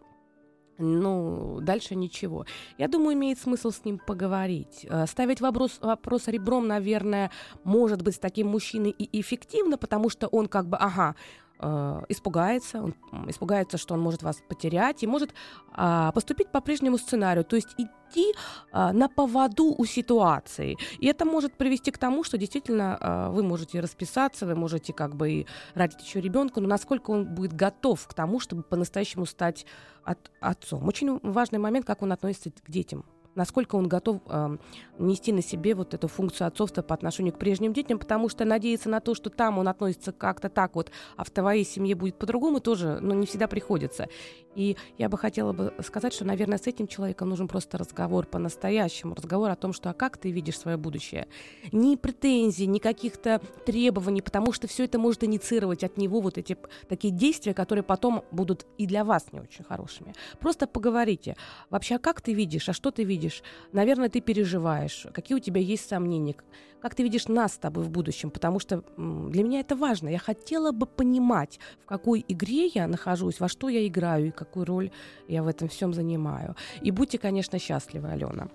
ну, 0.83 1.61
дальше 1.61 1.95
ничего. 1.95 2.45
Я 2.79 2.89
думаю, 2.89 3.15
имеет 3.15 3.39
смысл 3.39 3.71
с 3.71 3.85
ним 3.85 3.99
поговорить. 3.99 4.87
Э, 4.89 5.07
ставить 5.07 5.41
вопрос, 5.41 5.79
вопрос 5.81 6.29
ребром, 6.29 6.67
наверное, 6.67 7.31
может 7.65 8.03
быть 8.03 8.17
с 8.17 8.19
таким 8.19 8.49
мужчиной 8.49 8.91
и 8.91 9.21
эффективно, 9.21 9.79
потому 9.79 10.11
что 10.11 10.27
он 10.27 10.49
как 10.49 10.67
бы, 10.67 10.77
ага, 10.77 11.15
э, 11.63 12.03
испугается, 12.09 12.83
он 12.83 12.95
испугается, 13.29 13.79
что 13.79 13.95
он 13.95 14.01
может 14.01 14.23
вас 14.23 14.43
потерять 14.49 15.03
и 15.03 15.07
может 15.07 15.35
э, 15.77 16.11
поступить 16.15 16.49
по 16.49 16.61
прежнему 16.61 16.99
сценарию, 16.99 17.45
то 17.45 17.57
есть 17.57 17.69
идти 17.79 18.35
э, 18.73 18.93
на 18.93 19.09
поводу 19.09 19.75
у 19.79 19.85
ситуации. 19.85 20.77
И 20.99 21.07
это 21.07 21.25
может 21.25 21.55
привести 21.55 21.91
к 21.91 21.99
тому, 21.99 22.25
что 22.25 22.39
действительно 22.39 22.99
э, 23.01 23.29
вы 23.31 23.43
можете 23.43 23.81
расписаться, 23.81 24.47
вы 24.47 24.55
можете 24.55 24.93
как 24.93 25.15
бы 25.15 25.31
и 25.31 25.47
родить 25.75 26.03
еще 26.03 26.21
ребенка, 26.21 26.61
но 26.61 26.69
насколько 26.69 27.11
он 27.11 27.35
будет 27.35 27.53
готов 27.53 28.07
к 28.07 28.15
тому, 28.15 28.41
чтобы 28.41 28.63
по-настоящему 28.63 29.27
стать 29.27 29.67
от, 30.05 30.31
отцом. 30.41 30.87
Очень 30.89 31.21
важный 31.23 31.59
момент, 31.59 31.87
как 31.87 32.03
он 32.03 32.13
относится 32.13 32.51
к 32.51 32.71
детям 32.71 33.05
насколько 33.35 33.77
он 33.77 33.89
готов 33.89 34.21
э, 34.27 34.57
нести 34.99 35.33
на 35.33 35.43
себе 35.43 35.75
вот 35.75 35.95
эту 35.95 36.09
функцию 36.09 36.49
отцовства 36.49 36.83
по 36.83 36.95
отношению 36.95 37.35
к 37.35 37.39
прежним 37.39 37.73
детям, 37.73 37.99
потому 37.99 38.29
что 38.29 38.45
надеяться 38.45 38.89
на 38.89 39.01
то, 39.01 39.15
что 39.15 39.31
там 39.31 39.59
он 39.59 39.69
относится 39.69 40.13
как-то 40.13 40.49
так 40.49 40.75
вот, 40.75 40.91
а 41.17 41.25
в 41.25 41.31
твоей 41.31 41.65
семье 41.65 41.95
будет 41.95 42.17
по-другому, 42.17 42.61
тоже 42.61 42.99
ну, 43.01 43.15
не 43.15 43.27
всегда 43.27 43.49
приходится. 43.49 44.09
И 44.55 44.77
я 44.99 45.09
бы 45.09 45.17
хотела 45.17 45.53
бы 45.53 45.73
сказать, 45.85 46.13
что, 46.13 46.25
наверное, 46.25 46.59
с 46.59 46.67
этим 46.67 46.87
человеком 46.87 47.31
нужен 47.31 47.49
просто 47.49 47.79
разговор 47.79 48.27
по-настоящему, 48.27 49.15
разговор 49.15 49.51
о 49.51 49.57
том, 49.57 49.73
что 49.73 49.91
а 49.91 49.95
как 49.95 50.19
ты 50.19 50.31
видишь 50.31 50.59
свое 50.59 50.77
будущее. 50.77 51.27
Ни 51.73 51.97
претензий, 51.97 52.67
ни 52.67 52.79
каких-то 52.79 53.41
требований, 53.65 54.21
потому 54.21 54.53
что 54.53 54.67
все 54.67 54.85
это 54.85 54.99
может 54.99 55.25
инициировать 55.25 55.85
от 55.85 55.97
него 55.97 56.21
вот 56.21 56.37
эти 56.37 56.57
такие 56.89 57.13
действия, 57.13 57.55
которые 57.55 57.83
потом 57.83 58.25
будут 58.31 58.67
и 58.77 58.87
для 58.87 59.05
вас 59.05 59.33
не 59.33 59.41
очень 59.41 59.65
хорошими. 59.65 60.15
Просто 60.39 60.67
поговорите. 60.67 61.37
Вообще, 61.71 61.97
а 61.97 61.99
как 61.99 62.21
ты 62.21 62.35
видишь, 62.35 62.69
а 62.69 62.73
что 62.73 62.91
ты 62.91 63.05
видишь? 63.05 63.22
Видишь? 63.23 63.43
Наверное, 63.73 64.09
ты 64.09 64.21
переживаешь. 64.21 65.07
Какие 65.13 65.37
у 65.37 65.41
тебя 65.41 65.61
есть 65.61 65.89
сомнения? 65.89 66.35
Как 66.81 66.95
ты 66.95 67.03
видишь 67.03 67.29
нас 67.29 67.53
с 67.53 67.59
тобой 67.59 67.85
в 67.85 67.91
будущем? 67.91 68.31
Потому 68.31 68.61
что 68.61 68.83
для 68.97 69.45
меня 69.45 69.61
это 69.61 69.77
важно. 69.77 70.09
Я 70.09 70.19
хотела 70.19 70.73
бы 70.73 70.87
понимать, 70.87 71.61
в 71.83 71.87
какой 71.87 72.25
игре 72.29 72.67
я 72.67 72.89
нахожусь, 72.89 73.41
во 73.41 73.49
что 73.49 73.69
я 73.69 73.87
играю 73.87 74.27
и 74.27 74.31
какую 74.31 74.67
роль 74.67 74.91
я 75.29 75.43
в 75.43 75.47
этом 75.47 75.69
всем 75.69 75.95
занимаю. 75.95 76.57
И 76.85 76.91
будьте, 76.91 77.19
конечно, 77.19 77.59
счастливы, 77.59 78.09
Алена. 78.09 78.49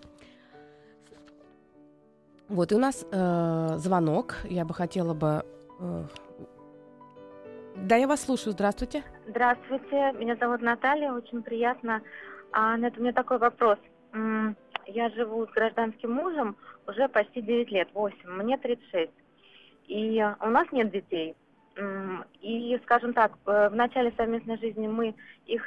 Вот, 2.50 2.72
и 2.72 2.76
у 2.76 2.80
нас 2.80 3.06
э, 3.12 3.78
звонок. 3.78 4.36
Я 4.50 4.66
бы 4.66 4.74
хотела 4.74 5.14
бы... 5.14 5.44
Э, 5.80 6.04
да, 7.76 7.96
я 7.96 8.08
вас 8.08 8.22
слушаю. 8.22 8.54
Здравствуйте. 8.54 9.04
Здравствуйте. 9.28 10.14
Меня 10.20 10.36
зовут 10.36 10.62
Наталья. 10.62 11.14
Очень 11.14 11.44
приятно. 11.44 12.02
А, 12.52 12.78
это 12.78 13.00
у 13.00 13.02
меня 13.02 13.14
такой 13.14 13.38
вопрос. 13.38 13.78
Я 14.86 15.10
живу 15.10 15.46
с 15.46 15.50
гражданским 15.52 16.12
мужем 16.12 16.56
уже 16.88 17.08
почти 17.10 17.42
9 17.42 17.72
лет, 17.72 17.90
8, 17.94 18.30
мне 18.30 18.58
36. 18.58 19.12
И 19.88 20.26
у 20.40 20.50
нас 20.50 20.72
нет 20.72 20.92
детей. 20.92 21.36
И, 22.42 22.80
скажем 22.84 23.14
так, 23.14 23.34
э, 23.46 23.70
в 23.70 23.76
начале 23.76 24.12
совместной 24.18 24.58
жизни 24.58 24.88
мы 24.88 25.14
их 25.46 25.64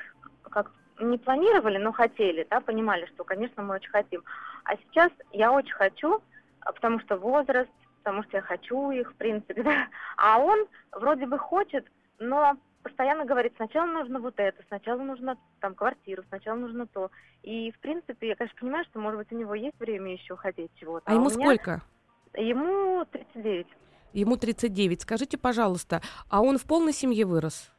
как 0.50 0.73
не 0.99 1.19
планировали, 1.19 1.78
но 1.78 1.92
хотели, 1.92 2.47
да, 2.50 2.61
понимали, 2.61 3.07
что, 3.07 3.25
конечно, 3.25 3.62
мы 3.62 3.76
очень 3.76 3.90
хотим. 3.90 4.23
А 4.64 4.76
сейчас 4.76 5.11
я 5.33 5.52
очень 5.52 5.73
хочу, 5.73 6.21
а, 6.61 6.73
потому 6.73 7.00
что 7.00 7.16
возраст, 7.16 7.71
потому 8.02 8.23
что 8.25 8.38
я 8.38 8.42
хочу 8.42 8.90
их, 8.90 9.12
в 9.12 9.14
принципе, 9.14 9.62
да. 9.62 9.88
А 10.16 10.38
он 10.38 10.66
вроде 10.92 11.26
бы 11.26 11.38
хочет, 11.38 11.87
но 12.19 12.57
постоянно 12.82 13.25
говорит, 13.25 13.52
сначала 13.56 13.87
нужно 13.87 14.20
вот 14.20 14.34
это, 14.38 14.62
сначала 14.68 15.00
нужно 15.02 15.37
там 15.60 15.75
квартиру, 15.75 16.22
сначала 16.28 16.56
нужно 16.56 16.87
то. 16.87 17.10
И, 17.42 17.70
в 17.72 17.78
принципе, 17.80 18.28
я, 18.28 18.37
конечно, 18.37 18.58
понимаю, 18.60 18.84
что, 18.87 18.99
может 18.99 19.18
быть, 19.18 19.32
у 19.32 19.37
него 19.37 19.54
есть 19.54 19.78
время 19.78 20.12
еще 20.12 20.37
хотеть 20.37 20.70
чего-то. 20.76 21.04
А, 21.06 21.12
а 21.12 21.14
ему 21.14 21.30
сколько? 21.30 21.82
Ему 22.34 23.04
39. 23.04 23.66
Ему 24.12 24.37
39. 24.37 25.02
Скажите, 25.02 25.38
пожалуйста, 25.38 26.00
а 26.28 26.42
он 26.42 26.58
в 26.58 26.64
полной 26.64 26.92
семье 26.92 27.25
вырос? 27.25 27.70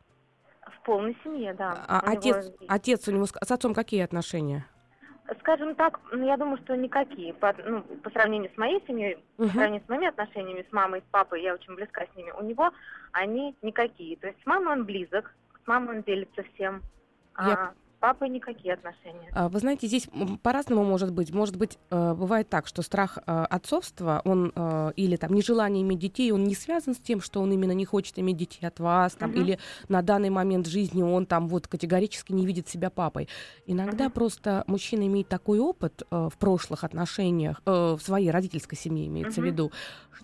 В 0.66 0.86
полной 0.86 1.18
семье, 1.24 1.54
да. 1.54 1.86
А 1.88 2.00
отец, 2.00 2.48
него... 2.48 2.56
отец 2.68 3.08
у 3.08 3.12
него 3.12 3.26
с 3.26 3.52
отцом 3.52 3.74
какие 3.74 4.02
отношения? 4.02 4.66
Скажем 5.40 5.76
так, 5.76 6.00
ну, 6.12 6.26
я 6.26 6.36
думаю, 6.36 6.58
что 6.58 6.76
никакие. 6.76 7.34
По, 7.34 7.56
ну, 7.66 7.82
по 7.82 8.10
сравнению 8.10 8.52
с 8.54 8.58
моей 8.58 8.84
семьей, 8.86 9.24
uh-huh. 9.38 9.48
по 9.48 9.54
сравнению 9.54 9.84
с 9.86 9.90
моими 9.90 10.08
отношениями 10.08 10.66
с 10.68 10.74
мамой, 10.74 11.02
с 11.02 11.12
папой, 11.12 11.42
я 11.42 11.54
очень 11.54 11.74
близка 11.76 12.06
с 12.06 12.16
ними. 12.18 12.32
У 12.32 12.44
него 12.44 12.72
они 13.14 13.56
никакие. 13.62 14.18
То 14.18 14.28
есть 14.28 14.42
с 14.42 14.46
мамой 14.46 14.74
он 14.74 14.86
близок, 14.86 15.34
с 15.64 15.68
мамой 15.68 15.98
он 15.98 16.04
делится 16.04 16.44
всем. 16.54 16.82
Я... 17.38 17.54
А 17.54 17.74
папой 18.02 18.30
никакие 18.30 18.74
отношения. 18.74 19.30
А, 19.32 19.48
вы 19.48 19.60
знаете, 19.60 19.88
здесь 19.88 20.10
по-разному 20.42 20.84
может 20.84 21.14
быть. 21.14 21.32
Может 21.32 21.56
быть, 21.56 21.78
э, 21.92 22.14
бывает 22.14 22.50
так, 22.50 22.68
что 22.68 22.82
страх 22.82 23.20
э, 23.20 23.46
отцовства, 23.50 24.22
он 24.26 24.52
э, 24.54 24.92
или 24.96 25.16
там 25.16 25.34
нежелание 25.34 25.84
иметь 25.84 26.00
детей, 26.00 26.32
он 26.32 26.44
не 26.44 26.56
связан 26.56 26.96
с 26.96 26.98
тем, 26.98 27.22
что 27.22 27.42
он 27.42 27.54
именно 27.54 27.74
не 27.74 27.86
хочет 27.86 28.18
иметь 28.18 28.38
детей 28.38 28.66
от 28.66 28.80
вас, 28.80 29.14
там, 29.14 29.32
uh-huh. 29.32 29.42
или 29.42 29.60
на 29.88 30.02
данный 30.02 30.32
момент 30.32 30.68
жизни 30.68 31.04
он 31.04 31.26
там 31.28 31.48
вот 31.48 31.68
категорически 31.68 32.34
не 32.34 32.46
видит 32.46 32.68
себя 32.68 32.90
папой. 32.90 33.30
Иногда 33.68 34.06
uh-huh. 34.06 34.10
просто 34.10 34.64
мужчина 34.66 35.06
имеет 35.06 35.28
такой 35.28 35.60
опыт 35.60 36.02
в 36.10 36.34
прошлых 36.40 36.84
отношениях, 36.84 37.62
в 37.66 38.00
своей 38.00 38.32
родительской 38.32 38.78
семье 38.78 39.06
имеется 39.08 39.42
uh-huh. 39.42 39.44
в 39.44 39.46
виду, 39.46 39.72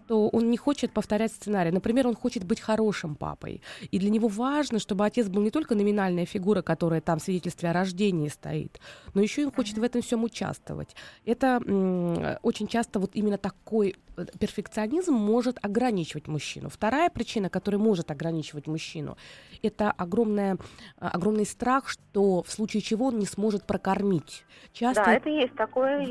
что 0.07 0.29
он 0.29 0.50
не 0.50 0.57
хочет 0.57 0.91
повторять 0.91 1.31
сценарий. 1.31 1.72
Например, 1.72 2.07
он 2.07 2.15
хочет 2.15 2.43
быть 2.43 2.60
хорошим 2.60 3.15
папой. 3.15 3.62
И 3.91 4.00
для 4.00 4.10
него 4.10 4.27
важно, 4.27 4.79
чтобы 4.79 5.05
отец 5.05 5.27
был 5.27 5.41
не 5.41 5.51
только 5.51 5.75
номинальная 5.75 6.25
фигура, 6.25 6.62
которая 6.62 7.01
там 7.01 7.19
в 7.19 7.24
свидетельстве 7.67 7.69
о 7.69 7.74
рождении 7.74 8.29
стоит, 8.29 8.79
но 9.13 9.21
еще 9.21 9.45
он 9.45 9.51
хочет 9.51 9.77
в 9.77 9.83
этом 9.83 10.01
всем 10.01 10.24
участвовать. 10.24 10.95
Это 11.25 11.59
м- 11.65 12.38
очень 12.43 12.67
часто 12.67 13.00
вот 13.00 13.12
именно 13.15 13.38
такой 13.38 13.95
э, 14.17 14.25
перфекционизм 14.39 15.13
может 15.13 15.57
ограничивать 15.63 16.27
мужчину. 16.27 16.69
Вторая 16.69 17.09
причина, 17.09 17.50
которая 17.50 17.79
может 17.79 18.12
ограничивать 18.12 18.67
мужчину, 18.67 19.17
это 19.63 19.91
огромная, 19.91 20.55
э, 20.55 20.57
огромный 21.13 21.45
страх, 21.45 21.89
что 21.89 22.43
в 22.43 22.50
случае 22.50 22.81
чего 22.81 23.07
он 23.07 23.19
не 23.19 23.25
сможет 23.25 23.65
прокормить. 23.65 24.45
Часто... 24.74 25.03
Да, 25.05 25.13
это 25.13 25.29
есть 25.29 25.55
такое. 25.55 26.05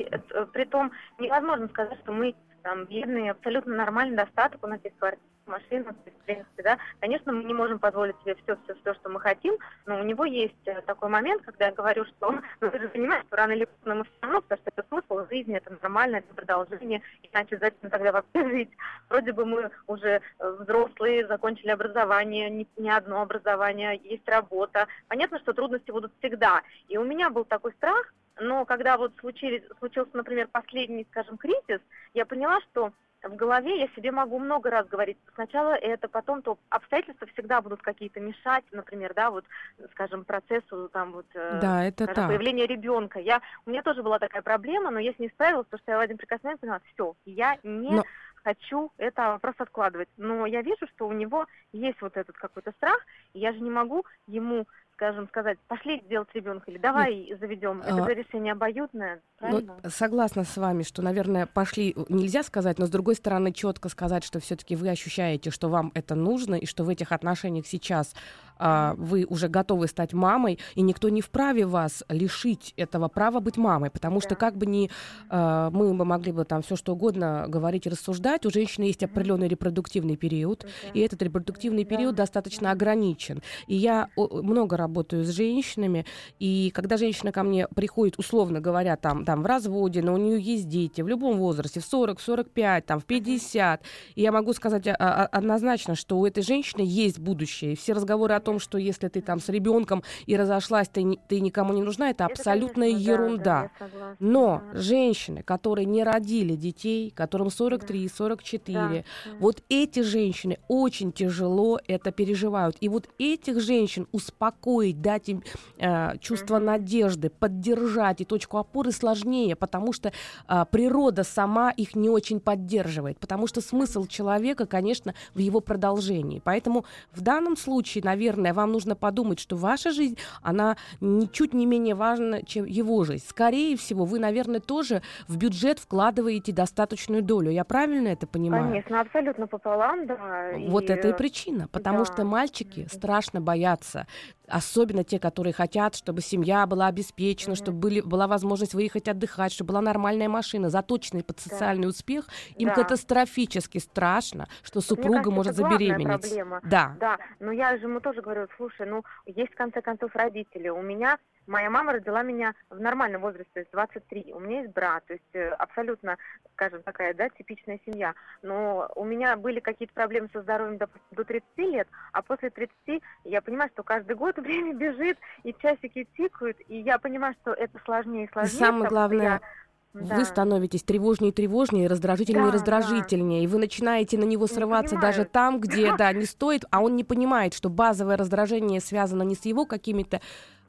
Притом 0.52 0.92
невозможно 1.18 1.68
сказать, 1.68 1.98
что 2.02 2.12
мы 2.12 2.34
там 2.62 2.84
бедный, 2.86 3.30
абсолютно 3.30 3.76
нормальный 3.76 4.16
достаток, 4.16 4.64
у 4.64 4.66
нас 4.66 4.80
есть 4.84 4.96
квартира, 4.98 5.35
машина, 5.46 5.92
в 5.92 6.24
принципе, 6.24 6.62
да. 6.62 6.78
Конечно, 7.00 7.32
мы 7.32 7.44
не 7.44 7.54
можем 7.54 7.78
позволить 7.78 8.16
себе 8.20 8.34
все, 8.36 8.56
все, 8.64 8.74
все, 8.74 8.94
что 8.94 9.08
мы 9.08 9.20
хотим, 9.20 9.56
но 9.86 10.00
у 10.00 10.02
него 10.02 10.24
есть 10.24 10.54
э, 10.66 10.80
такой 10.82 11.08
момент, 11.08 11.42
когда 11.42 11.66
я 11.66 11.72
говорю, 11.72 12.04
что, 12.04 12.32
ну, 12.60 12.70
ты 12.70 12.78
же 12.78 12.88
понимаешь, 12.88 13.24
что 13.26 13.36
рано 13.36 13.52
или 13.52 13.64
поздно 13.64 13.94
мы 13.96 14.04
все 14.04 14.12
равно, 14.22 14.40
потому 14.42 14.60
что 14.60 14.70
это 14.74 14.88
смысл 14.88 15.28
жизни, 15.30 15.56
это 15.56 15.76
нормально, 15.80 16.16
это 16.16 16.34
продолжение, 16.34 17.02
иначе 17.22 17.58
зачем 17.58 17.90
тогда 17.90 18.12
вообще 18.12 18.48
жить? 18.50 18.70
Вроде 19.08 19.32
бы 19.32 19.44
мы 19.44 19.70
уже 19.86 20.20
э, 20.38 20.50
взрослые, 20.60 21.26
закончили 21.26 21.70
образование, 21.70 22.50
не, 22.50 22.66
не 22.76 22.90
одно 22.90 23.22
образование, 23.22 24.00
есть 24.04 24.28
работа. 24.28 24.86
Понятно, 25.08 25.38
что 25.38 25.52
трудности 25.52 25.90
будут 25.90 26.12
всегда. 26.18 26.62
И 26.88 26.98
у 26.98 27.04
меня 27.04 27.30
был 27.30 27.44
такой 27.44 27.72
страх, 27.72 28.12
но 28.38 28.64
когда 28.64 28.96
вот 28.98 29.12
случились, 29.20 29.62
случился, 29.78 30.10
например, 30.14 30.48
последний, 30.48 31.06
скажем, 31.10 31.38
кризис, 31.38 31.80
я 32.14 32.26
поняла, 32.26 32.60
что 32.70 32.92
в 33.22 33.34
голове 33.36 33.80
я 33.80 33.88
себе 33.88 34.12
могу 34.12 34.38
много 34.38 34.70
раз 34.70 34.86
говорить. 34.88 35.18
Сначала 35.34 35.74
это, 35.74 36.08
потом 36.08 36.42
то 36.42 36.58
обстоятельства 36.68 37.26
всегда 37.28 37.60
будут 37.60 37.82
какие-то 37.82 38.20
мешать, 38.20 38.64
например, 38.72 39.14
да, 39.14 39.30
вот, 39.30 39.44
скажем, 39.92 40.24
процессу 40.24 40.88
там 40.92 41.12
вот 41.12 41.26
э, 41.34 41.58
да, 41.60 41.84
это 41.84 42.04
скажем, 42.04 42.14
так. 42.14 42.28
появления 42.28 42.66
ребенка. 42.66 43.18
Я, 43.18 43.40
у 43.64 43.70
меня 43.70 43.82
тоже 43.82 44.02
была 44.02 44.18
такая 44.18 44.42
проблема, 44.42 44.90
но 44.90 44.98
я 44.98 45.12
с 45.12 45.18
ней 45.18 45.28
справилась, 45.30 45.66
потому 45.66 45.80
что 45.82 45.92
я 45.92 45.98
в 45.98 46.00
один 46.00 46.18
прекрасный 46.18 46.46
момент 46.46 46.60
поняла, 46.60 46.80
все, 46.92 47.14
я 47.24 47.58
не 47.62 47.90
но... 47.90 48.04
хочу 48.44 48.92
это 48.98 49.22
вопрос 49.28 49.54
откладывать. 49.58 50.08
Но 50.16 50.46
я 50.46 50.62
вижу, 50.62 50.86
что 50.94 51.08
у 51.08 51.12
него 51.12 51.46
есть 51.72 52.00
вот 52.00 52.16
этот 52.16 52.36
какой-то 52.36 52.72
страх, 52.72 52.98
и 53.32 53.40
я 53.40 53.52
же 53.52 53.60
не 53.60 53.70
могу 53.70 54.04
ему 54.26 54.66
скажем, 54.96 55.28
сказать, 55.28 55.58
пошли 55.68 56.02
сделать 56.06 56.28
ребенка 56.32 56.70
или 56.70 56.78
давай 56.78 57.28
ну, 57.30 57.36
заведем. 57.38 57.82
Это 57.82 58.02
а, 58.02 58.06
же 58.06 58.14
решение 58.14 58.52
обоюдное, 58.52 59.16
ну, 59.16 59.20
правильно? 59.38 59.76
Ну, 59.82 59.90
согласна 59.90 60.44
с 60.44 60.56
вами, 60.56 60.82
что, 60.82 61.02
наверное, 61.02 61.46
пошли 61.46 61.94
нельзя 62.08 62.42
сказать, 62.42 62.78
но 62.78 62.86
с 62.86 62.90
другой 62.90 63.14
стороны 63.14 63.52
четко 63.52 63.90
сказать, 63.90 64.24
что 64.24 64.40
все-таки 64.40 64.74
вы 64.74 64.88
ощущаете, 64.88 65.50
что 65.50 65.68
вам 65.68 65.92
это 65.94 66.14
нужно 66.14 66.54
и 66.54 66.64
что 66.64 66.82
в 66.82 66.88
этих 66.88 67.12
отношениях 67.12 67.66
сейчас 67.66 68.14
вы 68.58 69.26
уже 69.28 69.48
готовы 69.48 69.86
стать 69.86 70.12
мамой, 70.12 70.58
и 70.74 70.82
никто 70.82 71.08
не 71.08 71.20
вправе 71.20 71.66
вас 71.66 72.04
лишить 72.08 72.74
этого 72.76 73.08
права 73.08 73.40
быть 73.40 73.56
мамой, 73.56 73.90
потому 73.90 74.20
что 74.20 74.34
как 74.34 74.56
бы 74.56 74.66
ни 74.66 74.90
а, 75.28 75.70
мы 75.70 75.92
бы 75.94 76.04
могли 76.04 76.32
бы 76.32 76.44
там 76.44 76.62
все 76.62 76.76
что 76.76 76.92
угодно 76.92 77.46
говорить 77.48 77.86
и 77.86 77.90
рассуждать, 77.90 78.46
у 78.46 78.50
женщины 78.50 78.84
есть 78.84 79.02
определенный 79.02 79.48
репродуктивный 79.48 80.16
период, 80.16 80.66
и 80.94 81.00
этот 81.00 81.22
репродуктивный 81.22 81.84
период 81.84 82.14
достаточно 82.14 82.70
ограничен. 82.70 83.42
И 83.66 83.76
я 83.76 84.08
много 84.16 84.76
работаю 84.76 85.24
с 85.24 85.28
женщинами, 85.28 86.06
и 86.38 86.70
когда 86.74 86.96
женщина 86.96 87.32
ко 87.32 87.42
мне 87.42 87.68
приходит, 87.68 88.18
условно 88.18 88.60
говоря, 88.60 88.96
там, 88.96 89.24
там 89.24 89.42
в 89.42 89.46
разводе, 89.46 90.02
но 90.02 90.14
у 90.14 90.16
нее 90.16 90.40
есть 90.40 90.68
дети 90.68 91.00
в 91.00 91.08
любом 91.08 91.38
возрасте, 91.38 91.80
в 91.80 91.84
40, 91.84 92.18
в 92.18 92.22
45, 92.22 92.86
там, 92.86 93.00
в 93.00 93.04
50, 93.04 93.82
и 94.14 94.22
я 94.22 94.32
могу 94.32 94.52
сказать 94.52 94.86
а, 94.86 94.94
а, 94.98 95.26
однозначно, 95.26 95.94
что 95.94 96.18
у 96.18 96.26
этой 96.26 96.42
женщины 96.42 96.82
есть 96.84 97.18
будущее. 97.18 97.72
И 97.72 97.76
все 97.76 97.92
разговоры 97.92 98.34
о 98.34 98.40
том, 98.46 98.58
что 98.58 98.78
если 98.78 99.08
ты 99.08 99.20
там 99.20 99.40
с 99.40 99.48
ребенком 99.48 100.02
и 100.26 100.36
разошлась, 100.36 100.88
ты, 100.88 101.18
ты 101.28 101.40
никому 101.40 101.72
не 101.72 101.82
нужна, 101.82 102.10
это, 102.10 102.24
это 102.24 102.32
абсолютная 102.32 102.90
конечно, 102.90 103.10
ерунда. 103.10 103.70
Да, 103.78 103.86
да, 103.92 104.16
Но 104.18 104.62
да. 104.72 104.80
женщины, 104.80 105.42
которые 105.42 105.86
не 105.86 106.04
родили 106.04 106.56
детей, 106.56 107.12
которым 107.14 107.50
43, 107.50 108.08
44, 108.08 108.74
да. 108.74 109.30
вот 109.38 109.62
эти 109.68 110.00
женщины 110.00 110.58
очень 110.68 111.12
тяжело 111.12 111.78
это 111.86 112.10
переживают. 112.10 112.76
И 112.80 112.88
вот 112.88 113.08
этих 113.18 113.60
женщин 113.60 114.06
успокоить 114.12 114.36
успокоить, 114.36 115.00
дать 115.00 115.28
им 115.28 115.42
э, 115.78 116.18
чувство 116.18 116.56
mm-hmm. 116.56 116.64
надежды, 116.64 117.30
поддержать 117.30 118.20
и 118.20 118.24
точку 118.24 118.58
опоры 118.58 118.92
сложнее, 118.92 119.56
потому 119.56 119.92
что 119.92 120.12
э, 120.48 120.64
природа 120.70 121.24
сама 121.24 121.70
их 121.70 121.94
не 121.94 122.08
очень 122.08 122.40
поддерживает, 122.40 123.18
потому 123.18 123.46
что 123.46 123.60
смысл 123.60 124.06
человека, 124.06 124.66
конечно, 124.66 125.14
в 125.34 125.38
его 125.38 125.60
продолжении. 125.60 126.40
Поэтому 126.44 126.84
в 127.12 127.20
данном 127.20 127.56
случае, 127.56 128.04
наверное, 128.04 128.35
вам 128.36 128.72
нужно 128.72 128.96
подумать, 128.96 129.40
что 129.40 129.56
ваша 129.56 129.90
жизнь, 129.90 130.18
она 130.42 130.76
ничуть 131.00 131.54
не 131.54 131.66
менее 131.66 131.94
важна, 131.94 132.42
чем 132.42 132.64
его 132.64 133.04
жизнь. 133.04 133.24
Скорее 133.26 133.76
всего, 133.76 134.04
вы, 134.04 134.18
наверное, 134.18 134.60
тоже 134.60 135.02
в 135.28 135.36
бюджет 135.36 135.78
вкладываете 135.78 136.52
достаточную 136.52 137.22
долю. 137.22 137.50
Я 137.50 137.64
правильно 137.64 138.08
это 138.08 138.26
понимаю? 138.26 138.68
Конечно, 138.68 139.00
абсолютно 139.00 139.46
пополам, 139.46 140.06
да. 140.06 140.52
Вот 140.68 140.84
и... 140.84 140.92
это 140.92 141.08
и 141.08 141.12
причина, 141.12 141.68
потому 141.68 141.98
да. 141.98 142.04
что 142.04 142.24
мальчики 142.24 142.86
страшно 142.90 143.40
боятся 143.40 144.06
особенно 144.48 145.04
те, 145.04 145.18
которые 145.18 145.52
хотят, 145.52 145.94
чтобы 145.94 146.20
семья 146.20 146.66
была 146.66 146.86
обеспечена, 146.86 147.52
mm-hmm. 147.52 147.56
чтобы 147.56 147.78
были, 147.78 148.00
была 148.00 148.26
возможность 148.26 148.74
выехать 148.74 149.08
отдыхать, 149.08 149.52
чтобы 149.52 149.68
была 149.68 149.80
нормальная 149.80 150.28
машина, 150.28 150.70
заточенная 150.70 151.22
под 151.22 151.40
социальный 151.40 151.84
да. 151.84 151.88
успех, 151.88 152.28
им 152.56 152.68
да. 152.68 152.74
катастрофически 152.74 153.78
страшно, 153.78 154.48
что 154.62 154.80
супруга 154.80 155.16
кажется, 155.16 155.30
может 155.32 155.54
забеременеть. 155.56 156.20
Проблема. 156.20 156.60
Да. 156.64 156.96
Да, 157.00 157.18
но 157.40 157.52
я 157.52 157.76
же 157.76 157.86
ему 157.86 158.00
тоже 158.00 158.22
говорю, 158.22 158.48
слушай, 158.56 158.86
ну 158.86 159.04
есть 159.26 159.52
в 159.52 159.56
конце 159.56 159.82
концов 159.82 160.14
родители, 160.14 160.68
у 160.68 160.82
меня 160.82 161.18
Моя 161.46 161.70
мама 161.70 161.92
родила 161.92 162.22
меня 162.22 162.54
в 162.70 162.80
нормальном 162.80 163.22
возрасте, 163.22 163.50
то 163.54 163.60
есть 163.60 163.70
23. 163.72 164.32
У 164.34 164.40
меня 164.40 164.62
есть 164.62 164.72
брат, 164.72 165.04
то 165.06 165.12
есть 165.12 165.24
э, 165.34 165.48
абсолютно, 165.50 166.16
скажем, 166.54 166.82
такая, 166.82 167.14
да, 167.14 167.28
типичная 167.28 167.80
семья. 167.86 168.14
Но 168.42 168.90
у 168.96 169.04
меня 169.04 169.36
были 169.36 169.60
какие-то 169.60 169.94
проблемы 169.94 170.28
со 170.32 170.42
здоровьем 170.42 170.78
до, 170.78 170.88
до 171.12 171.24
30 171.24 171.46
лет, 171.58 171.88
а 172.12 172.22
после 172.22 172.50
30 172.50 173.02
я 173.24 173.40
понимаю, 173.42 173.70
что 173.72 173.82
каждый 173.82 174.16
год 174.16 174.36
время 174.38 174.74
бежит, 174.74 175.18
и 175.44 175.54
часики 175.54 176.08
тикают, 176.16 176.56
и 176.68 176.80
я 176.80 176.98
понимаю, 176.98 177.34
что 177.42 177.52
это 177.52 177.78
сложнее 177.84 178.26
и 178.26 178.32
сложнее. 178.32 178.58
Самое 178.58 178.88
главное. 178.88 179.40
Да. 179.40 180.16
Вы 180.16 180.24
становитесь 180.26 180.82
тревожнее 180.82 181.30
и 181.30 181.34
тревожнее, 181.34 181.88
раздражительнее 181.88 182.44
да, 182.44 182.50
и 182.50 182.52
раздражительнее, 182.52 183.40
да. 183.40 183.44
и 183.44 183.46
вы 183.46 183.58
начинаете 183.58 184.18
на 184.18 184.24
него 184.24 184.46
срываться 184.46 184.96
даже 184.96 185.24
там, 185.24 185.58
где, 185.58 185.94
да, 185.96 186.12
не 186.12 186.26
стоит, 186.26 186.64
а 186.70 186.82
он 186.82 186.96
не 186.96 187.04
понимает, 187.04 187.54
что 187.54 187.70
базовое 187.70 188.18
раздражение 188.18 188.80
связано 188.80 189.22
не 189.22 189.34
с 189.34 189.46
его 189.46 189.64
какими-то 189.64 190.20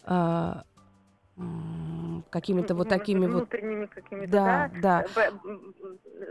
а, 0.07 0.63
какими-то 2.29 2.75
вот 2.75 2.89
такими 2.89 3.25
вот 3.25 3.35
внутренними 3.35 3.85
какими-то 3.85 4.31
да, 4.31 4.71
да, 4.81 5.05
да. 5.13 5.31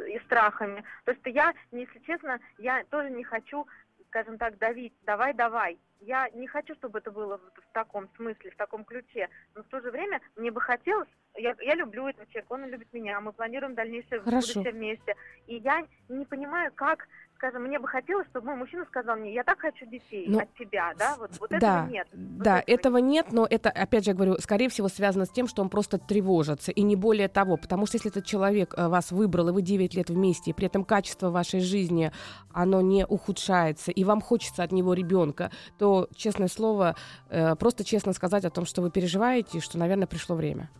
и 0.09 0.19
страхами. 0.25 0.83
То 1.05 1.13
есть 1.13 1.23
я, 1.27 1.55
если 1.71 1.99
честно, 2.01 2.41
я 2.59 2.85
тоже 2.91 3.11
не 3.11 3.23
хочу, 3.23 3.67
скажем 4.09 4.39
так, 4.39 4.59
давить. 4.59 4.95
Давай, 5.05 5.35
давай. 5.35 5.79
Я 6.01 6.29
не 6.31 6.47
хочу, 6.47 6.75
чтобы 6.75 6.99
это 6.99 7.11
было 7.11 7.39
в, 7.39 7.61
в 7.61 7.73
таком 7.73 8.09
смысле, 8.17 8.51
в 8.51 8.57
таком 8.57 8.85
ключе. 8.85 9.29
Но 9.55 9.63
в 9.63 9.67
то 9.67 9.81
же 9.81 9.91
время 9.91 10.21
мне 10.37 10.51
бы 10.51 10.61
хотелось, 10.61 11.09
я, 11.37 11.55
я 11.61 11.75
люблю 11.75 12.09
этого 12.09 12.27
человека, 12.27 12.53
он 12.53 12.67
любит 12.67 12.93
меня, 12.93 13.21
мы 13.21 13.33
планируем 13.33 13.75
дальнейшее 13.75 14.21
Хорошо. 14.21 14.55
будущее 14.55 14.73
вместе. 14.73 15.15
И 15.47 15.57
я 15.57 15.87
не 16.09 16.25
понимаю, 16.25 16.73
как 16.75 17.09
скажем, 17.37 17.63
мне 17.63 17.79
бы 17.79 17.87
хотелось, 17.87 18.27
чтобы 18.29 18.47
мой 18.47 18.57
мужчина 18.57 18.85
сказал 18.87 19.17
мне, 19.17 19.33
я 19.35 19.45
так 19.45 19.61
хочу 19.61 19.87
детей 19.87 20.27
ну, 20.29 20.41
от 20.41 20.53
тебя, 20.55 20.93
да, 20.99 21.17
вот, 21.19 21.31
вот 21.39 21.51
да, 21.51 21.57
этого 21.57 21.91
нет. 21.91 22.09
Вот 22.13 22.43
да, 22.43 22.59
этого, 22.59 22.75
этого 22.75 22.97
нет, 22.99 23.27
но 23.33 23.47
это, 23.49 23.71
опять 23.71 24.05
же, 24.05 24.11
я 24.11 24.15
говорю, 24.15 24.37
скорее 24.41 24.69
всего, 24.69 24.89
связано 24.89 25.27
с 25.27 25.31
тем, 25.31 25.47
что 25.47 25.63
он 25.63 25.69
просто 25.69 25.99
тревожится, 25.99 26.73
и 26.73 26.83
не 26.83 26.97
более 26.97 27.29
того, 27.29 27.57
потому 27.57 27.87
что 27.87 27.97
если 27.97 28.11
этот 28.11 28.25
человек 28.25 28.75
э, 28.77 28.89
вас 28.89 29.13
выбрал, 29.13 29.49
и 29.49 29.53
вы 29.53 29.63
9 29.63 29.95
лет 29.95 30.11
вместе, 30.11 30.51
и 30.51 30.55
при 30.55 30.67
этом 30.67 30.85
качество 30.85 31.31
вашей 31.31 31.61
жизни, 31.61 32.11
оно 32.53 32.81
не 32.81 33.07
ухудшается, 33.07 33.91
и 33.91 34.05
вам 34.05 34.21
хочется 34.21 34.63
от 34.63 34.73
него 34.73 34.95
ребенка, 34.95 35.51
то, 35.79 36.09
честное 36.15 36.49
слово, 36.49 36.97
э, 37.29 37.55
просто 37.57 37.85
честно 37.85 38.13
сказать 38.13 38.45
о 38.45 38.51
том, 38.51 38.65
что 38.65 38.83
вы 38.83 38.91
переживаете, 38.91 39.61
что, 39.61 39.79
наверное, 39.79 40.07
пришло 40.07 40.37
время. 40.37 40.71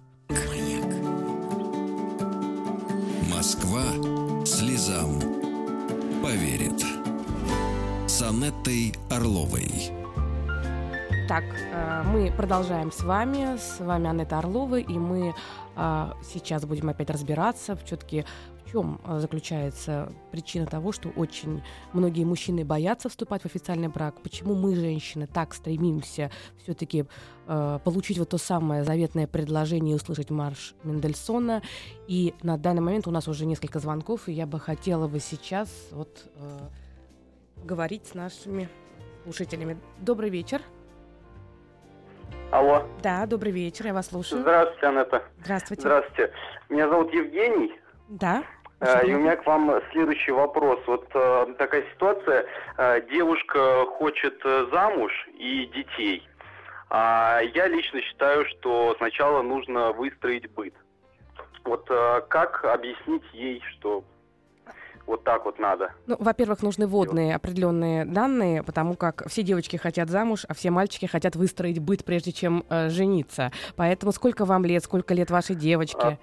Москва 3.31 3.83
слезам 4.45 5.36
поверит. 6.27 6.85
С 8.09 8.21
Анеттой 8.21 8.93
Орловой. 9.09 9.71
Так, 11.29 11.45
э, 11.45 12.03
мы 12.03 12.33
продолжаем 12.33 12.91
с 12.91 13.05
вами. 13.05 13.57
С 13.57 13.79
вами 13.79 14.11
Анетта 14.11 14.41
Орлова, 14.41 14.81
и 14.81 14.99
мы 14.99 15.35
э, 15.77 16.13
сейчас 16.29 16.65
будем 16.65 16.89
опять 16.89 17.11
разбираться 17.11 17.77
все-таки 17.85 18.25
в 18.67 18.71
чем 18.71 19.01
э, 19.05 19.19
заключается 19.19 20.13
причина 20.33 20.67
того, 20.67 20.93
что 20.93 21.09
очень 21.11 21.63
многие 21.93 22.25
мужчины 22.25 22.65
боятся 22.65 23.09
вступать 23.09 23.43
в 23.43 23.47
официальный 23.47 23.89
брак? 23.89 24.21
Почему 24.23 24.55
мы, 24.55 24.75
женщины, 24.75 25.27
так 25.27 25.55
стремимся 25.55 26.31
все-таки 26.63 27.05
э, 27.47 27.79
получить 27.85 28.19
вот 28.19 28.31
то 28.31 28.39
самое 28.39 28.85
заветное 28.85 29.27
предложение 29.27 29.93
и 29.93 29.97
услышать 29.97 30.31
марш 30.31 30.75
Мендельсона? 30.83 31.63
И 32.09 32.35
на 32.43 32.59
данный 32.59 32.83
момент 32.83 33.07
у 33.07 33.11
нас 33.11 33.29
уже 33.29 33.47
несколько 33.47 33.79
звонков, 33.79 34.29
и 34.29 34.33
я 34.33 34.47
бы 34.47 34.59
хотела 34.59 35.07
бы 35.07 35.21
сейчас 35.21 35.71
вот 35.93 36.27
э, 36.35 36.59
говорить 37.65 38.07
с 38.07 38.15
нашими 38.15 38.69
слушателями. 39.25 39.79
Добрый 39.99 40.31
вечер. 40.31 40.61
Алло. 42.51 42.85
Да, 43.03 43.27
добрый 43.27 43.53
вечер, 43.53 43.87
я 43.87 43.95
вас 43.95 44.09
слушаю. 44.09 44.43
Здравствуйте, 44.43 44.87
Анетта. 44.87 45.23
Здравствуйте. 45.41 45.81
Здравствуйте. 45.83 46.33
Меня 46.69 46.89
зовут 46.89 47.13
Евгений. 47.13 47.73
Да. 48.09 48.45
Э, 48.81 49.07
и 49.07 49.15
у 49.15 49.19
меня 49.19 49.37
к 49.37 49.47
вам 49.47 49.81
следующий 49.93 50.33
вопрос. 50.33 50.81
Вот 50.87 51.09
э, 51.15 51.55
такая 51.59 51.85
ситуация. 51.95 52.47
Э, 52.77 53.01
девушка 53.11 53.87
хочет 53.99 54.41
э, 54.45 54.67
замуж 54.71 55.13
и 55.39 55.67
детей. 55.75 56.27
А 56.89 57.41
я 57.55 57.67
лично 57.69 58.01
считаю, 58.01 58.45
что 58.47 58.95
сначала 58.99 59.43
нужно 59.43 59.93
выстроить 59.93 60.51
быт. 60.53 60.75
Вот 61.65 61.87
э, 61.91 62.21
как 62.29 62.65
объяснить 62.65 63.25
ей, 63.33 63.63
что 63.73 64.05
вот 65.07 65.25
так 65.25 65.45
вот 65.45 65.59
надо. 65.59 65.93
Ну, 66.07 66.17
во-первых, 66.19 66.63
нужны 66.63 66.87
водные 66.87 67.35
определенные 67.35 68.05
данные, 68.05 68.63
потому 68.63 68.95
как 68.95 69.29
все 69.29 69.43
девочки 69.43 69.77
хотят 69.77 70.11
замуж, 70.11 70.45
а 70.49 70.55
все 70.55 70.71
мальчики 70.71 71.07
хотят 71.07 71.37
выстроить 71.37 71.79
быт, 71.79 72.05
прежде 72.05 72.33
чем 72.33 72.65
э, 72.69 72.89
жениться. 72.91 73.53
Поэтому 73.77 74.13
сколько 74.13 74.45
вам 74.45 74.65
лет, 74.65 74.85
сколько 74.85 75.15
лет 75.15 75.31
вашей 75.31 75.55
девочке? 75.55 75.99
А, 75.99 76.19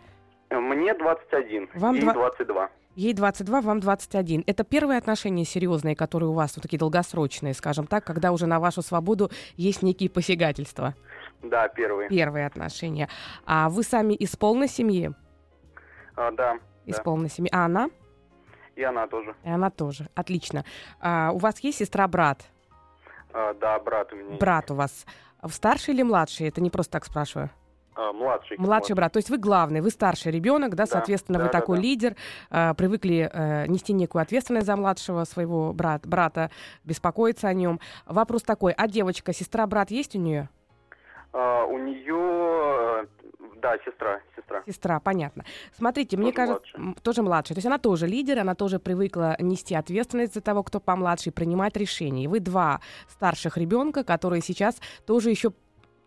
мне 0.61 0.93
21, 0.93 1.69
Вам 1.75 1.95
ей 1.95 2.01
2... 2.01 2.13
22. 2.13 2.69
Ей 2.95 3.13
22, 3.13 3.61
вам 3.61 3.79
21. 3.79 4.43
Это 4.45 4.63
первые 4.63 4.99
отношения 4.99 5.45
серьезные, 5.45 5.95
которые 5.95 6.29
у 6.29 6.33
вас, 6.33 6.55
вот 6.55 6.61
такие 6.61 6.77
долгосрочные, 6.77 7.55
скажем 7.55 7.87
так, 7.87 8.03
когда 8.03 8.31
уже 8.31 8.45
на 8.45 8.59
вашу 8.59 8.83
свободу 8.83 9.31
есть 9.55 9.81
некие 9.81 10.11
посягательства? 10.11 10.93
Да, 11.41 11.67
первые. 11.69 12.07
Первые 12.07 12.45
отношения. 12.45 13.09
А 13.45 13.69
вы 13.69 13.81
сами 13.83 14.13
из 14.13 14.35
полной 14.35 14.67
семьи? 14.67 15.11
А, 16.15 16.31
да. 16.31 16.59
Из 16.85 16.97
да. 16.97 17.03
полной 17.03 17.29
семьи. 17.29 17.49
А 17.51 17.65
она? 17.65 17.89
И 18.75 18.83
она 18.83 19.07
тоже. 19.07 19.35
И 19.43 19.49
она 19.49 19.71
тоже. 19.71 20.07
Отлично. 20.13 20.63
А, 20.99 21.31
у 21.33 21.39
вас 21.39 21.59
есть 21.61 21.79
сестра-брат? 21.79 22.43
А, 23.33 23.55
да, 23.55 23.79
брат 23.79 24.13
у 24.13 24.15
меня. 24.15 24.37
Брат 24.37 24.69
у 24.69 24.75
вас. 24.75 25.05
Старший 25.49 25.95
или 25.95 26.03
младший? 26.03 26.47
Это 26.47 26.61
не 26.61 26.69
просто 26.69 26.93
так 26.93 27.05
спрашиваю. 27.05 27.49
А, 27.95 28.11
младший. 28.13 28.57
Младший 28.57 28.95
брат. 28.95 29.13
То 29.13 29.17
есть 29.17 29.29
вы 29.29 29.37
главный, 29.37 29.81
вы 29.81 29.89
старший 29.89 30.31
ребенок, 30.31 30.71
да, 30.71 30.83
Да, 30.83 30.87
соответственно, 30.87 31.37
да, 31.39 31.45
вы 31.45 31.51
да, 31.51 31.59
такой 31.59 31.77
да. 31.77 31.83
лидер, 31.83 32.15
э, 32.49 32.73
привыкли 32.73 33.29
э, 33.31 33.67
нести 33.67 33.93
некую 33.93 34.21
ответственность 34.21 34.65
за 34.65 34.75
младшего 34.75 35.23
своего 35.25 35.73
брат, 35.73 36.05
брата, 36.07 36.49
беспокоиться 36.83 37.47
о 37.47 37.53
нем. 37.53 37.79
Вопрос 38.05 38.43
такой: 38.43 38.73
а 38.73 38.87
девочка, 38.87 39.33
сестра, 39.33 39.67
брат 39.67 39.91
есть 39.91 40.15
у 40.15 40.19
нее? 40.19 40.49
А, 41.33 41.65
у 41.65 41.77
нее, 41.79 43.07
да, 43.61 43.77
сестра, 43.85 44.19
сестра. 44.35 44.61
Сестра, 44.67 44.99
понятно. 44.99 45.45
Смотрите, 45.75 46.15
мне 46.17 46.31
Тоже 46.31 46.35
кажется, 46.35 46.77
младшая. 46.77 46.85
м, 46.85 46.95
тоже 47.01 47.21
младшая. 47.23 47.55
То 47.55 47.59
есть 47.59 47.65
она 47.67 47.77
тоже 47.79 48.07
лидер, 48.07 48.39
она 48.39 48.53
тоже 48.55 48.77
привыкла 48.79 49.35
нести 49.39 49.73
ответственность 49.73 50.33
за 50.35 50.41
того, 50.41 50.61
кто 50.63 50.79
помладше, 50.79 51.29
и 51.29 51.33
принимать 51.33 51.75
решения. 51.77 52.25
И 52.25 52.27
вы 52.27 52.39
два 52.39 52.81
старших 53.09 53.57
ребенка, 53.57 54.03
которые 54.03 54.41
сейчас 54.41 54.75
тоже 55.07 55.29
еще 55.31 55.53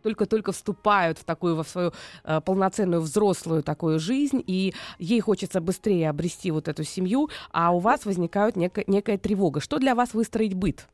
только-только 0.07 0.53
вступают 0.53 1.19
в 1.19 1.25
такую, 1.25 1.57
во 1.57 1.65
свою 1.65 1.91
э, 2.23 2.41
полноценную 2.41 3.03
взрослую 3.03 3.65
такую 3.65 3.99
жизнь, 3.99 4.41
и 4.47 4.73
ей 4.99 5.21
хочется 5.21 5.61
быстрее 5.61 6.11
обрести 6.11 6.53
вот 6.53 6.69
эту 6.69 6.85
семью, 6.85 7.29
а 7.53 7.73
у 7.75 7.81
вас 7.81 8.07
возникает 8.07 8.55
некая, 8.55 8.85
некая 8.87 9.19
тревога. 9.19 9.61
Что 9.61 9.79
для 9.79 9.97
вас 9.97 10.15
выстроить 10.15 10.55
быт? 10.55 10.87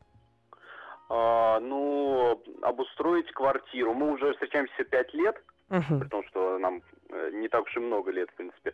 А, 1.10 1.60
ну, 1.60 2.40
обустроить 2.62 3.30
квартиру. 3.32 3.92
Мы 3.92 4.12
уже 4.12 4.32
встречаемся 4.32 4.82
пять 4.84 5.12
лет, 5.12 5.36
Мгм. 5.68 6.00
при 6.00 6.08
том, 6.08 6.24
что 6.28 6.58
нам 6.58 6.80
э, 7.10 7.30
не 7.34 7.48
так 7.48 7.64
уж 7.64 7.76
и 7.76 7.80
много 7.80 8.10
лет, 8.12 8.30
в 8.30 8.34
принципе. 8.36 8.72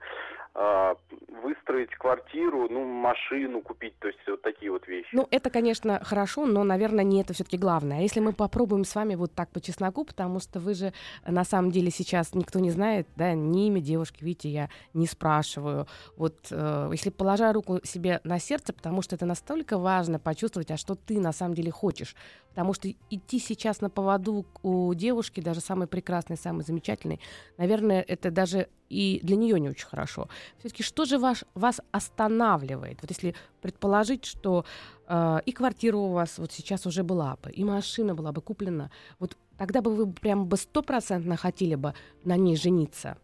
А, 0.60 0.96
выстроить 1.40 1.90
квартиру, 1.90 2.66
ну, 2.68 2.84
машину 2.84 3.62
купить, 3.62 3.96
то 4.00 4.08
есть 4.08 4.18
вот 4.26 4.42
такие 4.42 4.72
вот 4.72 4.88
вещи. 4.88 5.08
Ну, 5.12 5.28
это, 5.30 5.50
конечно, 5.50 6.02
хорошо, 6.02 6.46
но, 6.46 6.64
наверное, 6.64 7.04
не 7.04 7.20
это 7.20 7.32
все-таки 7.32 7.56
главное. 7.56 7.98
А 7.98 8.00
если 8.00 8.18
мы 8.18 8.32
попробуем 8.32 8.84
с 8.84 8.92
вами 8.96 9.14
вот 9.14 9.32
так 9.32 9.50
по 9.50 9.60
чесноку, 9.60 10.04
потому 10.04 10.40
что 10.40 10.58
вы 10.58 10.74
же 10.74 10.86
э, 11.22 11.30
на 11.30 11.44
самом 11.44 11.70
деле 11.70 11.92
сейчас 11.92 12.34
никто 12.34 12.58
не 12.58 12.72
знает, 12.72 13.06
да, 13.14 13.34
ни 13.34 13.68
имя 13.68 13.80
девушки, 13.80 14.24
видите, 14.24 14.48
я 14.48 14.68
не 14.94 15.06
спрашиваю. 15.06 15.86
Вот 16.16 16.48
э, 16.50 16.88
если 16.90 17.10
положа 17.10 17.52
руку 17.52 17.78
себе 17.84 18.20
на 18.24 18.40
сердце, 18.40 18.72
потому 18.72 19.00
что 19.00 19.14
это 19.14 19.26
настолько 19.26 19.78
важно 19.78 20.18
почувствовать, 20.18 20.72
а 20.72 20.76
что 20.76 20.96
ты 20.96 21.20
на 21.20 21.30
самом 21.30 21.54
деле 21.54 21.70
хочешь. 21.70 22.16
Потому 22.48 22.74
что 22.74 22.88
идти 23.10 23.38
сейчас 23.38 23.80
на 23.80 23.90
поводу 23.90 24.44
у 24.64 24.92
девушки, 24.94 25.40
даже 25.40 25.60
самой 25.60 25.86
прекрасной, 25.86 26.36
самой 26.36 26.64
замечательной, 26.64 27.20
наверное, 27.58 28.02
это 28.02 28.32
даже 28.32 28.66
и 28.88 29.20
для 29.22 29.36
нее 29.36 29.58
не 29.60 29.68
очень 29.70 29.86
хорошо. 29.86 30.28
Все-таки 30.58 30.82
что 30.82 31.04
же 31.04 31.18
ваш, 31.18 31.44
вас 31.54 31.80
останавливает? 31.92 32.98
Вот 33.02 33.10
если 33.10 33.34
предположить, 33.60 34.24
что 34.24 34.64
э, 35.06 35.38
и 35.46 35.52
квартира 35.52 35.96
у 35.96 36.12
вас 36.12 36.38
вот 36.38 36.52
сейчас 36.52 36.86
уже 36.86 37.02
была 37.02 37.36
бы, 37.42 37.50
и 37.50 37.64
машина 37.64 38.14
была 38.14 38.32
бы 38.32 38.40
куплена, 38.40 38.90
вот 39.18 39.36
тогда 39.56 39.80
бы 39.80 39.94
вы 39.94 40.12
прям 40.12 40.46
бы 40.46 40.56
стопроцентно 40.56 41.36
хотели 41.36 41.74
бы 41.74 41.94
на 42.24 42.36
ней 42.36 42.56
жениться. 42.56 43.16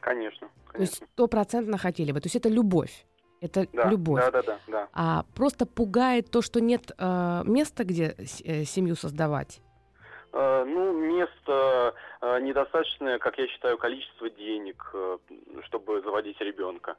Конечно, 0.00 0.48
То 0.72 0.80
есть 0.80 0.98
конечно. 0.98 1.06
стопроцентно 1.14 1.78
хотели 1.78 2.12
бы. 2.12 2.20
То 2.20 2.26
есть 2.26 2.36
это 2.36 2.48
любовь. 2.48 3.04
Это 3.40 3.66
Да, 3.72 3.88
любовь. 3.88 4.20
да, 4.24 4.30
да, 4.30 4.42
да, 4.42 4.58
да. 4.66 4.88
А 4.92 5.24
просто 5.34 5.64
пугает 5.66 6.30
то, 6.30 6.42
что 6.42 6.60
нет 6.60 6.90
э, 6.98 7.42
места, 7.44 7.84
где 7.84 8.14
с- 8.18 8.40
э, 8.44 8.64
семью 8.64 8.96
создавать. 8.96 9.60
Э, 10.32 10.64
Ну, 10.66 10.92
место 10.92 11.94
э, 12.20 12.40
недостаточное, 12.40 13.18
как 13.18 13.38
я 13.38 13.46
считаю, 13.48 13.78
количество 13.78 14.28
денег, 14.30 14.90
э, 14.94 15.18
чтобы 15.66 16.00
заводить 16.02 16.40
ребенка, 16.40 16.96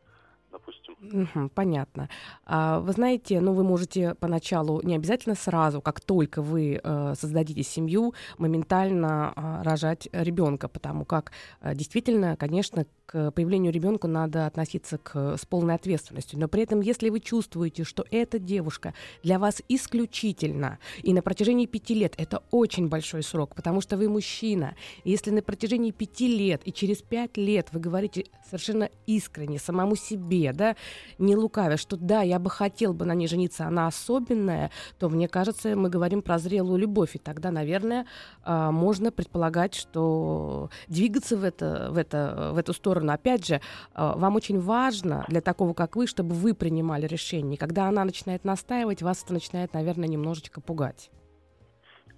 допустим. 0.51 1.49
Понятно. 1.55 2.09
А, 2.45 2.79
вы 2.79 2.91
знаете, 2.93 3.39
ну 3.39 3.53
вы 3.53 3.63
можете 3.63 4.15
поначалу 4.15 4.81
не 4.81 4.95
обязательно 4.95 5.35
сразу, 5.35 5.81
как 5.81 6.01
только 6.01 6.41
вы 6.41 6.79
э, 6.81 7.13
создадите 7.15 7.63
семью, 7.63 8.13
моментально 8.37 9.33
а, 9.35 9.63
рожать 9.63 10.09
ребенка, 10.11 10.67
потому 10.67 11.05
как 11.05 11.31
э, 11.61 11.75
действительно, 11.75 12.35
конечно, 12.35 12.85
к 13.05 13.31
появлению 13.31 13.73
ребенка 13.73 14.07
надо 14.07 14.45
относиться 14.45 14.99
к, 14.99 15.35
с 15.35 15.45
полной 15.45 15.73
ответственностью. 15.73 16.39
Но 16.39 16.47
при 16.47 16.61
этом, 16.61 16.81
если 16.81 17.09
вы 17.09 17.19
чувствуете, 17.19 17.83
что 17.83 18.05
эта 18.11 18.37
девушка 18.37 18.93
для 19.23 19.39
вас 19.39 19.63
исключительно, 19.67 20.77
и 21.01 21.11
на 21.13 21.23
протяжении 21.23 21.65
пяти 21.65 21.95
лет 21.95 22.13
это 22.17 22.43
очень 22.51 22.87
большой 22.87 23.23
срок, 23.23 23.55
потому 23.55 23.81
что 23.81 23.97
вы 23.97 24.09
мужчина, 24.09 24.75
если 25.03 25.31
на 25.31 25.41
протяжении 25.41 25.89
пяти 25.89 26.27
лет 26.27 26.61
и 26.65 26.71
через 26.71 27.01
пять 27.01 27.35
лет 27.35 27.69
вы 27.71 27.79
говорите 27.79 28.25
совершенно 28.45 28.89
искренне 29.07 29.57
самому 29.57 29.95
себе, 29.95 30.38
да, 30.47 30.75
не 31.17 31.35
лукавя, 31.35 31.77
что 31.77 31.97
да, 31.97 32.21
я 32.21 32.39
бы 32.39 32.49
хотел 32.49 32.93
бы 32.93 33.05
на 33.05 33.13
ней 33.13 33.27
жениться, 33.27 33.65
она 33.65 33.87
особенная, 33.87 34.71
то 34.97 35.09
мне 35.09 35.27
кажется, 35.27 35.75
мы 35.75 35.89
говорим 35.89 36.21
про 36.21 36.39
зрелую 36.39 36.77
любовь, 36.79 37.15
и 37.15 37.19
тогда, 37.19 37.51
наверное, 37.51 38.05
а, 38.43 38.71
можно 38.71 39.11
предполагать, 39.11 39.75
что 39.75 40.69
двигаться 40.87 41.37
в, 41.37 41.43
это, 41.43 41.89
в, 41.91 41.97
это, 41.97 42.51
в 42.53 42.57
эту 42.57 42.73
сторону, 42.73 43.11
опять 43.11 43.45
же, 43.45 43.61
а, 43.93 44.15
вам 44.15 44.35
очень 44.35 44.59
важно 44.59 45.25
для 45.27 45.41
такого, 45.41 45.73
как 45.73 45.95
вы, 45.95 46.07
чтобы 46.07 46.33
вы 46.33 46.53
принимали 46.53 47.07
решение. 47.07 47.57
Когда 47.57 47.87
она 47.87 48.03
начинает 48.05 48.45
настаивать, 48.45 49.01
вас 49.01 49.23
это 49.23 49.33
начинает, 49.33 49.73
наверное, 49.73 50.07
немножечко 50.07 50.61
пугать. 50.61 51.11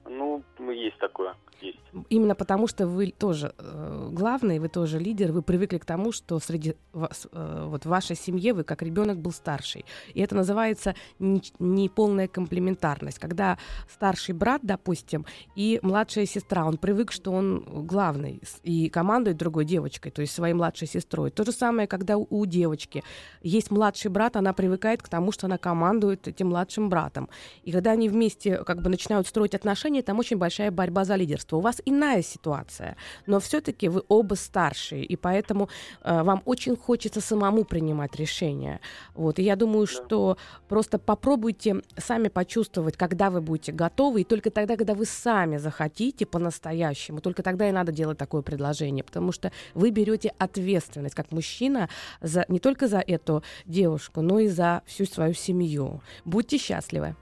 Ну, 0.06 0.44
есть 0.60 0.98
такое, 0.98 1.36
есть. 1.62 1.80
Именно 2.10 2.36
потому, 2.36 2.68
что 2.68 2.88
вы 2.88 3.14
тоже 3.18 3.54
э, 3.58 4.10
главный, 4.12 4.60
вы 4.60 4.70
тоже 4.70 5.00
лидер, 5.00 5.32
вы 5.32 5.42
привыкли 5.42 5.78
к 5.78 5.86
тому, 5.86 6.12
что 6.12 6.40
среди 6.40 6.76
вас, 6.94 7.28
э, 7.32 7.66
вот 7.68 7.86
в 7.86 7.90
вашей 7.90 8.16
семье 8.16 8.54
вы 8.54 8.64
как 8.64 8.82
ребенок 8.82 9.20
был 9.20 9.32
старший. 9.32 9.86
И 10.14 10.22
это 10.22 10.36
называется 10.36 10.96
не- 11.20 11.54
неполная 11.60 12.28
комплементарность. 12.28 13.20
Когда 13.20 13.58
старший 13.90 14.34
брат, 14.36 14.62
допустим, 14.64 15.26
и 15.56 15.80
младшая 15.82 16.26
сестра, 16.26 16.66
он 16.66 16.78
привык, 16.78 17.12
что 17.12 17.32
он 17.32 17.64
главный 17.86 18.42
и 18.64 18.90
командует 18.90 19.38
другой 19.38 19.66
девочкой, 19.66 20.12
то 20.12 20.22
есть 20.22 20.34
своей 20.34 20.54
младшей 20.54 20.88
сестрой. 20.88 21.32
То 21.32 21.44
же 21.44 21.52
самое, 21.52 21.88
когда 21.88 22.18
у, 22.18 22.26
у 22.30 22.46
девочки 22.46 23.04
есть 23.42 23.72
младший 23.72 24.12
брат, 24.12 24.36
она 24.36 24.54
привыкает 24.54 25.02
к 25.02 25.10
тому, 25.10 25.32
что 25.32 25.48
она 25.48 25.58
командует 25.58 26.28
этим 26.28 26.50
младшим 26.50 26.90
братом. 26.90 27.30
И 27.64 27.72
когда 27.72 27.92
они 27.92 28.10
вместе 28.10 28.64
как 28.64 28.82
бы 28.82 28.90
начинают 28.90 29.28
строить 29.28 29.56
отношения, 29.56 30.02
там 30.02 30.20
очень 30.20 30.38
большая 30.38 30.72
борьба 30.72 31.06
за 31.06 31.16
лидерство. 31.16 31.51
У 31.58 31.62
вас 31.62 31.82
иная 31.86 32.22
ситуация, 32.22 32.96
но 33.26 33.40
все-таки 33.40 33.90
вы 33.90 34.04
оба 34.08 34.36
старшие, 34.36 35.04
и 35.04 35.16
поэтому 35.16 35.70
э, 36.04 36.24
вам 36.24 36.42
очень 36.46 36.76
хочется 36.76 37.22
самому 37.22 37.64
принимать 37.64 38.16
решения. 38.16 38.80
Вот. 39.14 39.40
И 39.40 39.44
я 39.44 39.56
думаю, 39.56 39.88
что 39.88 40.38
просто 40.68 41.00
попробуйте 41.00 41.82
сами 41.98 42.28
почувствовать, 42.28 42.98
когда 42.98 43.30
вы 43.30 43.42
будете 43.42 43.72
готовы, 43.72 44.22
и 44.22 44.24
только 44.24 44.52
тогда, 44.52 44.78
когда 44.78 44.94
вы 44.94 45.06
сами 45.06 45.58
захотите 45.58 46.26
по-настоящему, 46.26 47.22
только 47.22 47.44
тогда 47.44 47.70
и 47.70 47.72
надо 47.72 47.92
делать 47.92 48.18
такое 48.18 48.42
предложение, 48.42 49.04
потому 49.04 49.32
что 49.32 49.52
вы 49.74 49.92
берете 49.92 50.34
ответственность 50.38 51.16
как 51.16 51.32
мужчина 51.32 51.90
за, 52.22 52.46
не 52.48 52.60
только 52.60 52.88
за 52.88 53.00
эту 53.00 53.44
девушку, 53.66 54.22
но 54.22 54.40
и 54.40 54.48
за 54.48 54.82
всю 54.86 55.06
свою 55.06 55.34
семью. 55.34 56.02
Будьте 56.26 56.58
счастливы. 56.58 57.16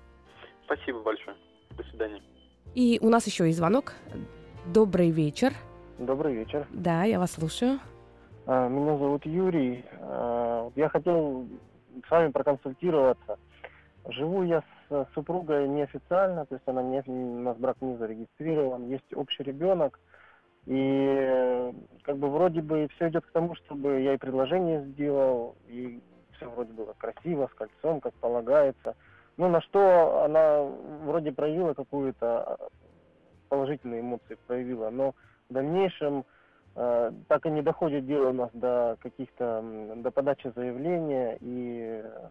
Спасибо 0.65 1.01
большое. 1.01 1.35
До 1.77 1.83
свидания. 1.83 2.21
И 2.75 2.99
у 3.01 3.09
нас 3.09 3.25
еще 3.25 3.45
есть 3.45 3.57
звонок. 3.57 3.93
Добрый 4.65 5.09
вечер. 5.09 5.53
Добрый 5.97 6.35
вечер. 6.35 6.67
Да, 6.71 7.03
я 7.03 7.19
вас 7.19 7.31
слушаю. 7.31 7.79
А, 8.45 8.67
Меня 8.67 8.97
зовут 8.97 9.25
Юрий. 9.25 9.83
А, 9.99 10.69
Я 10.75 10.89
хотел 10.89 11.47
с 12.07 12.11
вами 12.11 12.31
проконсультироваться. 12.31 13.37
Живу 14.09 14.43
я 14.43 14.63
с 14.89 15.07
супругой 15.13 15.67
неофициально, 15.67 16.45
то 16.45 16.55
есть 16.55 16.67
она 16.67 16.81
не, 16.81 17.03
у 17.05 17.39
нас 17.41 17.57
брак 17.57 17.77
не 17.81 17.95
зарегистрирован, 17.97 18.87
есть 18.87 19.13
общий 19.13 19.43
ребенок. 19.43 19.99
И 20.65 20.75
э, 20.75 21.73
как 22.03 22.17
бы 22.17 22.29
вроде 22.29 22.61
бы 22.61 22.87
все 22.95 23.09
идет 23.09 23.25
к 23.25 23.31
тому, 23.31 23.55
чтобы 23.55 24.01
я 24.01 24.13
и 24.13 24.17
предложение 24.17 24.85
сделал, 24.85 25.55
и 25.67 25.99
все 26.35 26.49
вроде 26.49 26.71
было 26.73 26.93
красиво, 26.97 27.49
с 27.51 27.55
кольцом, 27.55 27.99
как 28.01 28.13
полагается. 28.15 28.95
Ну, 29.39 29.47
на 29.47 29.61
что 29.61 30.25
она 30.25 30.63
вроде 31.05 31.31
проявила 31.31 31.73
какую-то 31.73 32.43
а, 32.43 32.57
положительные 33.47 34.01
эмоции 34.01 34.37
проявила, 34.45 34.89
но 34.89 35.15
в 35.49 35.53
дальнейшем 35.53 36.25
э, 36.75 37.11
так 37.29 37.45
и 37.45 37.49
не 37.49 37.61
доходит 37.61 38.05
дело 38.05 38.31
у 38.31 38.33
нас 38.33 38.49
до 38.51 38.97
каких-то 38.99 39.63
до 39.95 40.11
подачи 40.11 40.51
заявления 40.53 41.37
и 41.39 42.01
э, 42.03 42.29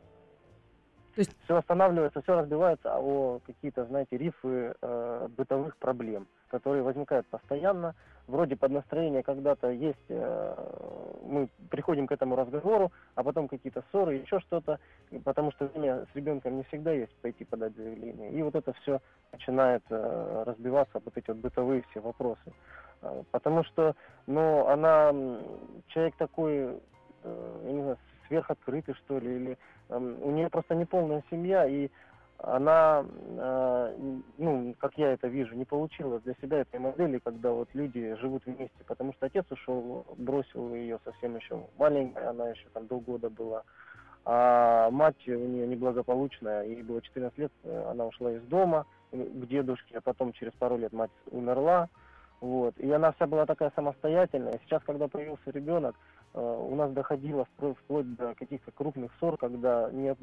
То 1.15 1.21
есть... 1.21 1.35
Все 1.45 1.57
останавливается, 1.57 2.21
все 2.21 2.35
разбивается 2.35 2.99
о 2.99 3.41
какие-то, 3.47 3.87
знаете, 3.87 4.19
рифы 4.19 4.75
э, 4.79 5.29
бытовых 5.35 5.79
проблем, 5.79 6.29
которые 6.49 6.83
возникают 6.83 7.27
постоянно. 7.29 7.95
Вроде 8.27 8.57
под 8.57 8.73
настроение 8.73 9.23
когда-то 9.23 9.71
есть, 9.71 9.99
э, 10.09 10.55
мы 11.23 11.49
приходим 11.71 12.07
к 12.07 12.13
этому 12.13 12.37
разговору, 12.37 12.93
а 13.15 13.23
потом 13.23 13.49
какие-то 13.49 13.83
ссоры, 13.91 14.15
еще 14.15 14.41
что-то, 14.41 14.79
потому 15.25 15.53
что 15.53 15.67
время 15.67 16.07
с 16.13 16.17
ребенком 16.17 16.57
не 16.57 16.65
всегда 16.65 16.93
есть 16.93 17.15
пойти 17.23 17.45
подать 17.45 17.75
заявление. 17.77 18.33
И 18.33 18.43
вот 18.43 18.55
это 18.55 18.73
все 18.83 19.01
начинает 19.33 19.83
э, 19.91 20.43
разбиваться, 20.47 21.01
вот 21.05 21.17
эти 21.17 21.29
вот 21.29 21.39
бытовые 21.39 21.85
все 21.91 22.01
вопросы. 22.01 22.53
Э, 23.03 23.23
потому 23.31 23.65
что, 23.65 23.95
ну, 24.27 24.67
она, 24.67 25.13
человек 25.89 26.17
такой, 26.17 26.81
э, 27.23 27.61
я 27.65 27.73
не 27.73 27.83
знаю, 27.83 27.99
сверхоткрытый, 28.27 28.95
что 28.95 29.19
ли, 29.19 29.37
или 29.37 29.59
у 29.89 30.31
нее 30.31 30.51
просто 30.51 30.75
неполная 30.75 31.25
семья, 31.31 31.67
и 31.67 31.89
она, 32.39 33.05
э, 33.37 33.97
ну, 34.39 34.58
как 34.79 34.97
я 34.97 35.13
это 35.13 35.29
вижу, 35.29 35.55
не 35.55 35.65
получила 35.65 36.21
для 36.21 36.35
себя 36.41 36.59
этой 36.61 36.81
модели, 36.81 37.19
когда 37.19 37.51
вот 37.51 37.69
люди 37.75 38.15
живут 38.21 38.45
вместе, 38.47 38.85
потому 38.87 39.13
что 39.13 39.27
отец 39.27 39.45
ушел, 39.51 40.07
бросил 40.17 40.75
ее 40.75 40.99
совсем 41.05 41.37
еще 41.37 41.65
маленькая, 41.77 42.31
она 42.31 42.49
еще 42.49 42.67
там 42.73 42.87
до 42.87 42.99
года 43.01 43.29
была, 43.29 43.65
а 44.25 44.91
мать 44.91 45.29
у 45.29 45.33
нее 45.33 45.67
неблагополучная, 45.67 46.65
ей 46.65 46.83
было 46.83 47.03
14 47.03 47.39
лет, 47.39 47.53
она 47.65 48.07
ушла 48.07 48.33
из 48.33 48.43
дома 48.43 48.87
к 49.11 49.47
дедушке, 49.47 49.99
а 49.99 50.01
потом 50.01 50.33
через 50.33 50.53
пару 50.53 50.77
лет 50.77 50.93
мать 50.93 51.11
умерла, 51.31 51.89
вот, 52.41 52.79
и 52.79 52.91
она 52.91 53.13
вся 53.13 53.27
была 53.27 53.47
такая 53.47 53.73
самостоятельная. 53.75 54.61
Сейчас, 54.65 54.83
когда 54.85 55.09
появился 55.09 55.51
ребенок, 55.51 55.97
Э, 55.97 56.18
у 56.35 56.75
нас 56.75 56.93
доходило 56.93 57.47
вплоть 57.57 58.15
до 58.17 58.35
каких-то 58.35 58.71
крупных 58.73 59.11
ссор, 59.19 59.37
когда 59.37 59.91
не 59.91 60.15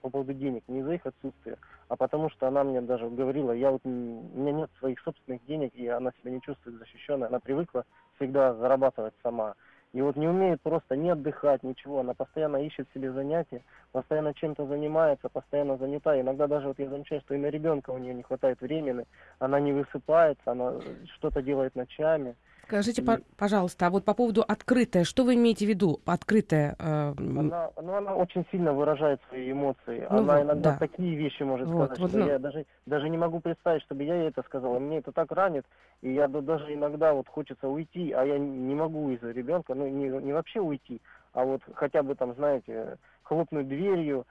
по 0.00 0.10
поводу 0.10 0.34
денег, 0.34 0.64
не 0.68 0.82
за 0.82 0.94
их 0.94 1.06
отсутствие, 1.06 1.56
а 1.88 1.96
потому 1.96 2.30
что 2.30 2.48
она 2.48 2.64
мне 2.64 2.80
даже 2.80 3.08
говорила, 3.08 3.52
я 3.52 3.70
вот, 3.70 3.80
у 3.84 3.88
меня 3.88 4.52
нет 4.52 4.70
своих 4.78 5.00
собственных 5.00 5.44
денег, 5.46 5.74
и 5.74 5.86
она 5.86 6.12
себя 6.20 6.32
не 6.32 6.40
чувствует 6.40 6.78
защищенной, 6.78 7.28
она 7.28 7.40
привыкла 7.40 7.84
всегда 8.16 8.54
зарабатывать 8.54 9.14
сама. 9.22 9.54
И 9.92 10.00
вот 10.00 10.16
не 10.16 10.26
умеет 10.26 10.62
просто 10.62 10.96
не 10.96 11.10
отдыхать, 11.10 11.62
ничего. 11.62 12.00
Она 12.00 12.14
постоянно 12.14 12.56
ищет 12.56 12.88
себе 12.94 13.12
занятия, 13.12 13.62
постоянно 13.92 14.32
чем-то 14.32 14.66
занимается, 14.66 15.28
постоянно 15.28 15.76
занята. 15.76 16.18
Иногда 16.18 16.46
даже 16.46 16.68
вот 16.68 16.78
я 16.78 16.88
замечаю, 16.88 17.20
что 17.20 17.34
и 17.34 17.38
на 17.38 17.48
ребенка 17.48 17.90
у 17.90 17.98
нее 17.98 18.14
не 18.14 18.22
хватает 18.22 18.60
времени. 18.62 19.04
Она 19.38 19.60
не 19.60 19.72
высыпается, 19.72 20.50
она 20.50 20.80
что-то 21.16 21.42
делает 21.42 21.74
ночами. 21.76 22.36
Скажите, 22.66 23.02
пожалуйста, 23.36 23.86
а 23.86 23.90
вот 23.90 24.04
по 24.04 24.14
поводу 24.14 24.42
открытая, 24.42 25.04
что 25.04 25.24
вы 25.24 25.34
имеете 25.34 25.66
в 25.66 25.68
виду, 25.68 26.00
открытая? 26.06 26.76
Э... 26.78 27.12
Она, 27.18 27.70
ну, 27.80 27.94
она 27.94 28.14
очень 28.14 28.46
сильно 28.50 28.72
выражает 28.72 29.20
свои 29.28 29.52
эмоции. 29.52 30.06
Ну, 30.10 30.18
она 30.18 30.36
вот, 30.36 30.42
иногда 30.44 30.70
да. 30.72 30.78
такие 30.78 31.14
вещи 31.16 31.42
может 31.42 31.68
вот, 31.68 31.84
сказать, 31.84 31.98
вот, 31.98 32.10
что 32.10 32.18
ну... 32.20 32.26
я 32.26 32.38
даже, 32.38 32.66
даже 32.86 33.08
не 33.08 33.18
могу 33.18 33.40
представить, 33.40 33.82
чтобы 33.82 34.04
я 34.04 34.14
ей 34.14 34.28
это 34.28 34.42
сказала. 34.42 34.78
Мне 34.78 34.98
это 34.98 35.12
так 35.12 35.30
ранит, 35.32 35.66
и 36.00 36.12
я 36.12 36.28
даже 36.28 36.72
иногда 36.72 37.12
вот 37.12 37.28
хочется 37.28 37.68
уйти, 37.68 38.12
а 38.12 38.24
я 38.24 38.38
не 38.38 38.74
могу 38.74 39.10
из-за 39.10 39.32
ребенка, 39.32 39.74
ну 39.74 39.86
не, 39.88 40.08
не 40.08 40.32
вообще 40.32 40.60
уйти, 40.60 41.00
а 41.32 41.44
вот 41.44 41.62
хотя 41.74 42.02
бы 42.02 42.14
там, 42.14 42.34
знаете, 42.34 42.98
хлопнуть 43.22 43.68
дверью, 43.68 44.26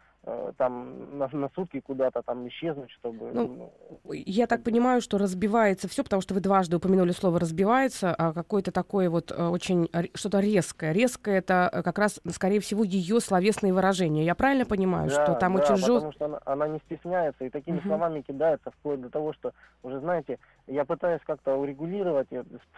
там 0.57 1.17
на, 1.17 1.27
на 1.31 1.49
сутки 1.55 1.79
куда-то 1.79 2.21
там 2.21 2.47
исчезнуть, 2.47 2.91
чтобы... 2.91 3.31
Ну, 3.33 3.71
ну, 4.03 4.13
я 4.13 4.45
так 4.45 4.63
понимаю, 4.63 5.01
что 5.01 5.17
разбивается 5.17 5.87
все, 5.87 6.03
потому 6.03 6.21
что 6.21 6.35
вы 6.35 6.41
дважды 6.41 6.77
упомянули 6.77 7.11
слово 7.11 7.39
«разбивается», 7.39 8.13
а 8.15 8.31
какое-то 8.31 8.71
такое 8.71 9.09
вот 9.09 9.31
э, 9.31 9.47
очень 9.47 9.89
что-то 10.13 10.39
резкое. 10.39 10.91
Резкое— 10.91 11.37
это 11.39 11.69
э, 11.73 11.81
как 11.81 11.97
раз, 11.97 12.21
скорее 12.29 12.59
всего, 12.59 12.83
ее 12.83 13.19
словесные 13.19 13.73
выражения. 13.73 14.23
Я 14.23 14.35
правильно 14.35 14.65
понимаю, 14.65 15.09
да, 15.09 15.25
что 15.25 15.33
там 15.35 15.55
да, 15.55 15.63
очень 15.63 15.77
жестко... 15.77 15.93
потому 15.93 16.11
что 16.11 16.25
она, 16.25 16.39
она 16.45 16.67
не 16.67 16.79
стесняется 16.85 17.45
и 17.45 17.49
такими 17.49 17.79
uh-huh. 17.79 17.87
словами 17.87 18.21
кидается 18.21 18.69
вплоть 18.69 19.01
до 19.01 19.09
того, 19.09 19.33
что 19.33 19.53
уже, 19.81 19.99
знаете, 20.01 20.37
я 20.67 20.85
пытаюсь 20.85 21.21
как-то 21.25 21.55
урегулировать 21.55 22.27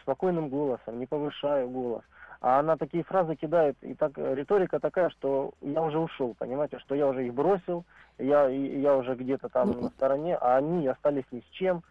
спокойным 0.01 0.47
голосом, 0.47 0.97
не 0.97 1.07
повышаю 1.07 1.69
голос. 1.69 2.03
А 2.43 2.59
она 2.59 2.75
такие 2.75 3.05
фразы 3.05 3.37
кидает, 3.37 3.77
и 3.81 3.93
так 3.93 4.17
риторика 4.17 4.77
такая, 4.77 5.09
что 5.11 5.53
я 5.61 5.81
уже 5.81 5.97
ушел, 5.97 6.35
понимаете, 6.37 6.77
что 6.79 6.93
я 6.93 7.07
уже 7.07 7.25
их 7.25 7.33
бросил, 7.33 7.85
я, 8.17 8.49
я 8.49 8.97
уже 8.97 9.15
где-то 9.15 9.47
там 9.47 9.71
ну, 9.71 9.81
на 9.83 9.89
стороне, 9.91 10.35
а 10.35 10.57
они 10.57 10.85
остались 10.85 11.23
ни 11.31 11.39
с 11.39 11.45
чем. 11.53 11.83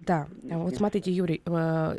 Да, 0.00 0.26
вот 0.42 0.76
смотрите, 0.76 1.10
Юрий, 1.10 1.40
э, 1.44 1.96